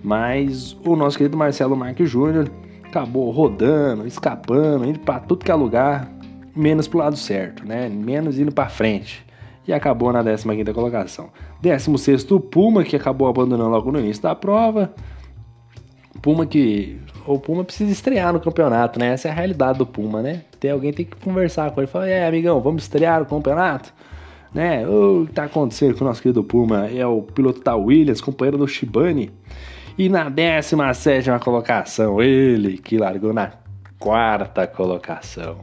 mas 0.03 0.77
o 0.85 0.95
nosso 0.95 1.17
querido 1.17 1.35
Marcelo 1.35 1.75
Marques 1.75 2.07
Júnior 2.07 2.49
acabou 2.83 3.31
rodando, 3.31 4.05
escapando, 4.05 4.85
indo 4.85 4.99
para 4.99 5.19
tudo 5.19 5.43
que 5.43 5.49
é 5.49 5.55
lugar, 5.55 6.11
menos 6.55 6.87
pro 6.87 6.99
lado 6.99 7.17
certo, 7.17 7.65
né? 7.65 7.89
Menos 7.89 8.37
indo 8.37 8.51
para 8.51 8.69
frente. 8.69 9.25
E 9.67 9.73
acabou 9.73 10.13
na 10.13 10.23
15ª 10.23 10.71
colocação. 10.71 11.29
16 11.61 12.29
o 12.31 12.39
Puma, 12.39 12.83
que 12.83 12.95
acabou 12.95 13.27
abandonando 13.27 13.69
logo 13.69 13.91
no 13.91 13.99
início 13.99 14.21
da 14.21 14.35
prova. 14.35 14.93
Puma 16.21 16.45
que 16.45 16.99
o 17.25 17.39
Puma 17.39 17.63
precisa 17.63 17.91
estrear 17.91 18.33
no 18.33 18.39
campeonato, 18.39 18.99
né? 18.99 19.13
Essa 19.13 19.27
é 19.27 19.31
a 19.31 19.33
realidade 19.33 19.77
do 19.77 19.85
Puma, 19.85 20.21
né? 20.21 20.43
Tem 20.59 20.71
alguém 20.71 20.91
tem 20.93 21.05
que 21.05 21.15
conversar 21.17 21.71
com 21.71 21.81
ele, 21.81 21.87
falar: 21.87 22.07
"É, 22.07 22.27
amigão, 22.27 22.59
vamos 22.61 22.83
estrear 22.83 23.21
o 23.21 23.25
campeonato?" 23.25 23.93
Né? 24.53 24.85
O 24.87 25.25
que 25.27 25.33
tá 25.33 25.45
acontecendo 25.45 25.95
com 25.97 26.03
o 26.03 26.07
nosso 26.07 26.21
querido 26.21 26.43
Puma? 26.43 26.87
É 26.87 27.05
o 27.05 27.21
piloto 27.21 27.63
da 27.63 27.75
Williams, 27.75 28.19
companheiro 28.19 28.57
do 28.57 28.67
Shibane 28.67 29.31
e 29.97 30.09
na 30.09 30.29
17 30.29 31.29
colocação, 31.41 32.21
ele 32.21 32.77
que 32.77 32.97
largou 32.97 33.33
na 33.33 33.51
quarta 33.99 34.65
colocação. 34.65 35.57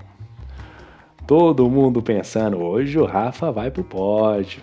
Todo 1.26 1.68
mundo 1.68 2.00
pensando, 2.02 2.58
hoje 2.58 2.98
o 2.98 3.04
Rafa 3.04 3.50
vai 3.50 3.70
pro 3.70 3.84
pódio. 3.84 4.62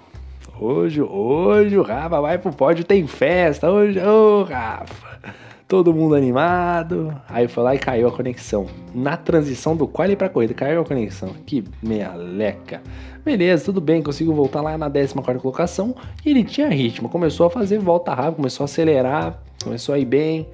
Hoje, 0.60 1.02
hoje 1.02 1.78
o 1.78 1.84
Rafa 1.84 2.22
vai 2.22 2.38
pro 2.38 2.54
pódio, 2.54 2.86
tem 2.86 3.06
festa. 3.06 3.70
Hoje, 3.70 4.00
ô 4.00 4.42
oh, 4.42 4.44
Rafa. 4.44 5.20
Todo 5.68 5.92
mundo 5.92 6.14
animado. 6.14 7.16
Aí 7.28 7.48
foi 7.48 7.64
lá 7.64 7.74
e 7.74 7.80
caiu 7.80 8.08
a 8.08 8.12
conexão. 8.12 8.68
Na 8.94 9.18
transição 9.18 9.76
do 9.76 9.88
quali 9.88 10.16
pra 10.16 10.30
corrida, 10.30 10.54
caiu 10.54 10.82
a 10.82 10.86
conexão. 10.86 11.30
Que 11.44 11.64
meleca. 11.82 12.84
Beleza, 13.24 13.66
tudo 13.66 13.82
bem, 13.82 14.04
consigo 14.04 14.32
voltar 14.32 14.62
lá 14.62 14.78
na 14.78 14.88
14 14.88 15.16
colocação. 15.40 15.96
E 16.24 16.30
ele 16.30 16.44
tinha 16.44 16.70
ritmo, 16.70 17.10
começou 17.10 17.48
a 17.48 17.50
fazer 17.50 17.80
volta 17.80 18.14
rápida, 18.14 18.36
começou 18.36 18.64
a 18.64 18.66
acelerar, 18.66 19.42
começou 19.64 19.96
a 19.96 19.98
ir 19.98 20.06
bem. 20.06 20.48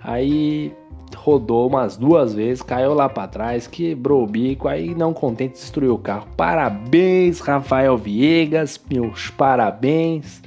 Aí 0.00 0.72
rodou 1.14 1.68
umas 1.68 1.98
duas 1.98 2.32
vezes, 2.32 2.62
caiu 2.62 2.94
lá 2.94 3.10
para 3.10 3.28
trás, 3.28 3.66
quebrou 3.66 4.24
o 4.24 4.26
bico, 4.26 4.68
aí 4.68 4.94
não 4.94 5.12
contente 5.12 5.52
destruiu 5.52 5.92
o 5.92 5.98
carro. 5.98 6.28
Parabéns, 6.34 7.40
Rafael 7.40 7.98
Viegas, 7.98 8.80
meus 8.90 9.28
parabéns. 9.28 10.40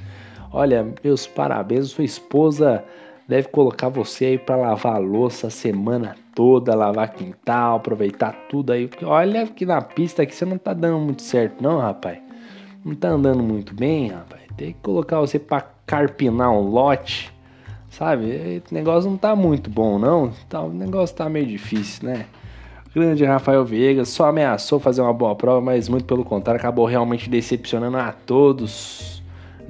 Olha, 0.52 0.92
meus 1.04 1.28
parabéns, 1.28 1.90
sua 1.90 2.02
esposa 2.02 2.84
deve 3.30 3.46
colocar 3.46 3.88
você 3.88 4.24
aí 4.24 4.38
para 4.38 4.56
lavar 4.56 4.96
a 4.96 4.98
louça 4.98 5.46
a 5.46 5.50
semana 5.50 6.16
toda, 6.34 6.74
lavar 6.74 7.12
quintal, 7.12 7.76
aproveitar 7.76 8.32
tudo 8.48 8.72
aí. 8.72 8.88
Porque 8.88 9.04
olha 9.04 9.46
que 9.46 9.64
na 9.64 9.80
pista 9.80 10.22
aqui 10.22 10.34
você 10.34 10.44
não 10.44 10.58
tá 10.58 10.74
dando 10.74 10.98
muito 10.98 11.22
certo, 11.22 11.62
não, 11.62 11.78
rapaz. 11.78 12.18
Não 12.84 12.92
tá 12.92 13.10
andando 13.10 13.40
muito 13.40 13.72
bem, 13.72 14.08
rapaz. 14.08 14.42
Tem 14.56 14.72
que 14.72 14.80
colocar 14.80 15.20
você 15.20 15.38
para 15.38 15.64
carpinar 15.86 16.50
um 16.50 16.70
lote, 16.70 17.32
sabe? 17.88 18.60
O 18.68 18.74
negócio 18.74 19.08
não 19.08 19.16
tá 19.16 19.36
muito 19.36 19.70
bom, 19.70 19.96
não. 19.96 20.32
Tá, 20.48 20.60
o 20.62 20.72
negócio 20.72 21.14
tá 21.14 21.28
meio 21.28 21.46
difícil, 21.46 22.08
né? 22.08 22.26
grande 22.92 23.24
Rafael 23.24 23.64
Viegas 23.64 24.08
só 24.08 24.26
ameaçou 24.26 24.80
fazer 24.80 25.02
uma 25.02 25.12
boa 25.12 25.36
prova, 25.36 25.60
mas 25.60 25.88
muito 25.88 26.04
pelo 26.04 26.24
contrário, 26.24 26.58
acabou 26.58 26.84
realmente 26.84 27.30
decepcionando 27.30 27.96
a 27.96 28.10
todos 28.10 29.19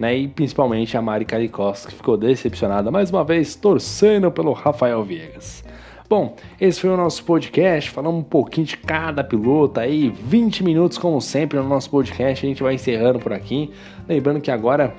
né? 0.01 0.17
E 0.17 0.27
principalmente 0.27 0.97
a 0.97 1.03
Mari 1.03 1.27
Caricos, 1.27 1.85
que 1.85 1.95
ficou 1.95 2.17
decepcionada 2.17 2.91
mais 2.91 3.11
uma 3.11 3.23
vez, 3.23 3.55
torcendo 3.55 4.33
pelo 4.33 4.53
Rafael 4.53 5.05
Viegas. 5.05 5.63
Bom, 6.09 6.35
esse 6.59 6.81
foi 6.81 6.91
o 6.91 6.97
nosso 6.97 7.23
podcast, 7.23 7.91
falamos 7.91 8.21
um 8.21 8.25
pouquinho 8.25 8.67
de 8.67 8.79
cada 8.79 9.23
piloto 9.23 9.79
aí, 9.79 10.09
20 10.09 10.65
minutos 10.65 10.97
como 10.97 11.21
sempre 11.21 11.59
no 11.59 11.69
nosso 11.69 11.91
podcast, 11.91 12.45
a 12.45 12.49
gente 12.49 12.63
vai 12.63 12.75
encerrando 12.75 13.21
por 13.21 13.33
aqui. 13.33 13.71
Lembrando 14.09 14.41
que 14.41 14.51
agora 14.51 14.93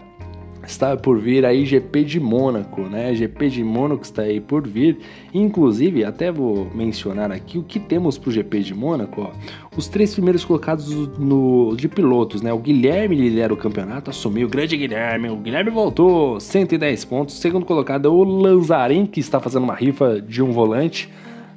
está 0.65 0.95
por 0.95 1.19
vir 1.19 1.45
aí 1.45 1.65
GP 1.65 2.04
de 2.04 2.19
Mônaco, 2.19 2.82
né? 2.82 3.13
GP 3.13 3.50
de 3.50 3.63
Mônaco 3.63 4.04
está 4.04 4.24
aí 4.24 4.39
por 4.39 4.67
vir. 4.67 5.00
Inclusive, 5.34 6.04
até 6.04 6.32
vou 6.32 6.69
mencionar 6.74 7.32
aqui 7.32 7.58
o 7.58 7.63
que 7.63 7.80
temos 7.80 8.17
para 8.17 8.30
o 8.30 8.32
GP 8.32 8.60
de 8.62 8.74
Mônaco. 8.74 9.21
Ó. 9.21 9.32
Os 9.76 9.88
três 9.88 10.13
primeiros 10.13 10.45
colocados 10.45 10.89
no, 11.17 11.76
de 11.76 11.88
pilotos, 11.88 12.41
né? 12.41 12.54
O 12.54 12.60
Guilherme 12.60 13.15
lidera 13.15 13.54
o 13.54 13.58
campeonato, 13.58 14.10
assumiu 14.10 14.47
o 14.47 14.50
grande 14.50 14.78
Guilherme. 14.78 15.30
O 15.30 15.38
Guilherme 15.38 15.71
voltou, 15.71 16.39
110 16.39 17.06
pontos. 17.06 17.39
Segundo 17.39 17.65
colocado 17.65 18.08
é 18.08 18.12
o 18.12 18.24
Lanzarin, 18.24 19.06
que 19.06 19.19
está 19.19 19.39
fazendo 19.39 19.63
uma 19.63 19.76
rifa 19.76 20.21
de 20.21 20.41
um 20.43 20.52
volante. 20.52 21.10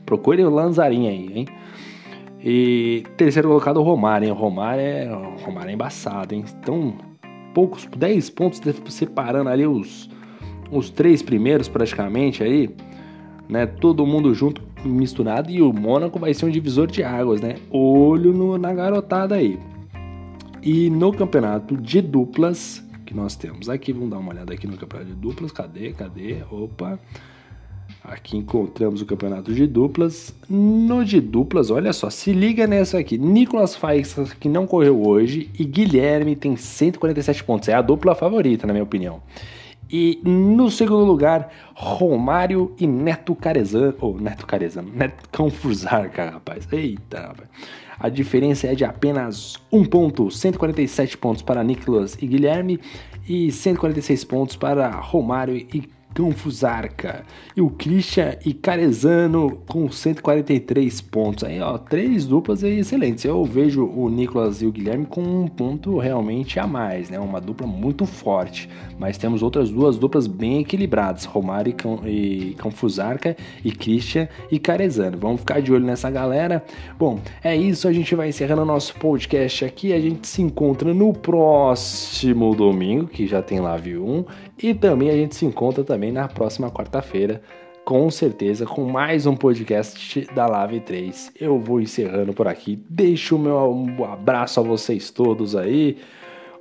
Procure 0.06 0.44
o 0.44 0.50
Lanzarin 0.50 1.08
aí, 1.08 1.32
hein? 1.34 1.46
E 2.46 3.04
terceiro 3.16 3.48
colocado 3.48 3.78
o 3.78 3.82
Romário, 3.82 4.26
hein? 4.26 4.32
O 4.32 4.34
Romário 4.34 4.82
é, 4.82 5.10
o 5.10 5.42
Romário 5.42 5.70
é 5.70 5.72
embaçado, 5.72 6.34
hein? 6.34 6.44
Então 6.60 6.94
poucos, 7.54 7.88
10 7.96 8.30
pontos 8.30 8.60
separando 8.88 9.48
ali 9.48 9.66
os, 9.66 10.10
os 10.70 10.90
três 10.90 11.22
primeiros 11.22 11.68
praticamente 11.68 12.42
aí, 12.42 12.68
né? 13.48 13.64
Todo 13.64 14.04
mundo 14.04 14.34
junto, 14.34 14.60
misturado, 14.84 15.50
e 15.50 15.62
o 15.62 15.72
Mônaco 15.72 16.18
vai 16.18 16.34
ser 16.34 16.46
um 16.46 16.50
divisor 16.50 16.88
de 16.88 17.02
águas, 17.02 17.40
né? 17.40 17.56
Olho 17.70 18.32
no, 18.32 18.58
na 18.58 18.74
garotada 18.74 19.36
aí. 19.36 19.58
E 20.62 20.90
no 20.90 21.12
campeonato 21.12 21.76
de 21.76 22.00
duplas, 22.00 22.82
que 23.06 23.14
nós 23.14 23.36
temos 23.36 23.68
aqui, 23.68 23.92
vamos 23.92 24.10
dar 24.10 24.18
uma 24.18 24.32
olhada 24.32 24.52
aqui 24.52 24.66
no 24.66 24.76
campeonato 24.76 25.10
de 25.10 25.16
duplas, 25.16 25.52
cadê, 25.52 25.92
cadê? 25.92 26.38
Opa! 26.50 26.98
Aqui 28.04 28.36
encontramos 28.36 29.00
o 29.00 29.06
campeonato 29.06 29.54
de 29.54 29.66
duplas. 29.66 30.34
No 30.46 31.02
de 31.02 31.22
duplas, 31.22 31.70
olha 31.70 31.90
só, 31.90 32.10
se 32.10 32.34
liga 32.34 32.66
nessa 32.66 32.98
aqui. 32.98 33.16
Nicolas 33.16 33.74
Faixas, 33.74 34.34
que 34.34 34.46
não 34.46 34.66
correu 34.66 35.06
hoje, 35.06 35.50
e 35.58 35.64
Guilherme 35.64 36.36
tem 36.36 36.54
147 36.54 37.42
pontos. 37.44 37.66
É 37.70 37.72
a 37.72 37.80
dupla 37.80 38.14
favorita, 38.14 38.66
na 38.66 38.74
minha 38.74 38.82
opinião. 38.82 39.22
E 39.90 40.20
no 40.22 40.70
segundo 40.70 41.02
lugar, 41.02 41.50
Romário 41.74 42.74
e 42.78 42.86
Neto 42.86 43.34
Carezano. 43.34 43.94
Ou 43.98 44.16
oh, 44.16 44.20
Neto 44.20 44.46
Carezano, 44.46 44.90
Neto 44.92 45.26
Confusarca, 45.30 46.28
rapaz. 46.28 46.68
Eita, 46.70 47.28
rapaz. 47.28 47.48
A 47.98 48.10
diferença 48.10 48.66
é 48.66 48.74
de 48.74 48.84
apenas 48.84 49.56
um 49.72 49.82
ponto, 49.82 50.30
147 50.30 51.16
pontos 51.16 51.42
para 51.42 51.64
Nicolas 51.64 52.18
e 52.20 52.26
Guilherme 52.26 52.78
e 53.26 53.50
146 53.50 54.24
pontos 54.24 54.56
para 54.56 54.90
Romário 54.90 55.56
e 55.56 55.88
Canfusarca. 56.14 57.24
E 57.56 57.60
o 57.60 57.68
Christian 57.70 58.36
e 58.44 58.54
Carezano 58.54 59.58
com 59.68 59.90
143 59.90 61.00
pontos. 61.00 61.44
Aí, 61.44 61.60
ó, 61.60 61.76
três 61.76 62.24
duplas 62.24 62.62
aí 62.62 62.78
excelentes. 62.78 63.24
Eu 63.24 63.44
vejo 63.44 63.84
o 63.84 64.08
Nicolas 64.08 64.62
e 64.62 64.66
o 64.66 64.72
Guilherme 64.72 65.06
com 65.06 65.22
um 65.22 65.48
ponto 65.48 65.98
realmente 65.98 66.58
a 66.60 66.66
mais, 66.66 67.10
né? 67.10 67.18
Uma 67.18 67.40
dupla 67.40 67.66
muito 67.66 68.06
forte. 68.06 68.68
Mas 68.98 69.18
temos 69.18 69.42
outras 69.42 69.70
duas 69.70 69.98
duplas 69.98 70.26
bem 70.26 70.60
equilibradas: 70.60 71.24
Romário 71.24 71.74
e 72.06 72.54
Canfusarca 72.58 73.36
e 73.64 73.72
Christian 73.72 74.28
e 74.50 74.58
Carezano. 74.58 75.18
Vamos 75.18 75.40
ficar 75.40 75.60
de 75.60 75.72
olho 75.72 75.84
nessa 75.84 76.10
galera. 76.10 76.64
Bom, 76.98 77.18
é 77.42 77.56
isso. 77.56 77.88
A 77.88 77.92
gente 77.92 78.14
vai 78.14 78.28
encerrando 78.28 78.62
o 78.62 78.66
nosso 78.66 78.94
podcast 78.96 79.64
aqui. 79.64 79.92
A 79.92 80.00
gente 80.00 80.26
se 80.28 80.40
encontra 80.40 80.94
no 80.94 81.12
próximo 81.12 82.54
domingo, 82.54 83.06
que 83.06 83.26
já 83.26 83.42
tem 83.42 83.60
live 83.60 83.98
1. 83.98 84.24
E 84.62 84.72
também 84.72 85.10
a 85.10 85.14
gente 85.14 85.34
se 85.34 85.44
encontra 85.44 85.82
também 85.82 86.12
na 86.12 86.28
próxima 86.28 86.70
quarta-feira, 86.70 87.42
com 87.84 88.10
certeza, 88.10 88.64
com 88.64 88.84
mais 88.84 89.26
um 89.26 89.36
podcast 89.36 90.26
da 90.34 90.46
Lave 90.46 90.80
3. 90.80 91.32
Eu 91.38 91.58
vou 91.58 91.80
encerrando 91.80 92.32
por 92.32 92.48
aqui. 92.48 92.82
Deixo 92.88 93.36
o 93.36 93.38
meu 93.38 93.86
abraço 94.04 94.60
a 94.60 94.62
vocês 94.62 95.10
todos 95.10 95.54
aí. 95.54 95.98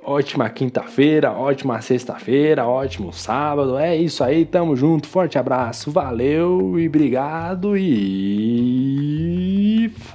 Ótima 0.06 0.50
quinta-feira, 0.50 1.32
ótima 1.32 1.80
sexta-feira, 1.80 2.66
ótimo 2.66 3.10
sábado. 3.10 3.78
É 3.78 3.96
isso 3.96 4.22
aí, 4.22 4.44
tamo 4.44 4.76
junto. 4.76 5.08
Forte 5.08 5.38
abraço, 5.38 5.90
valeu 5.90 6.78
e 6.78 6.86
obrigado 6.86 7.74
e 7.74 8.70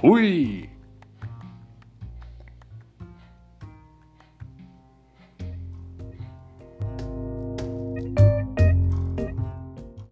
fui! 0.00 0.69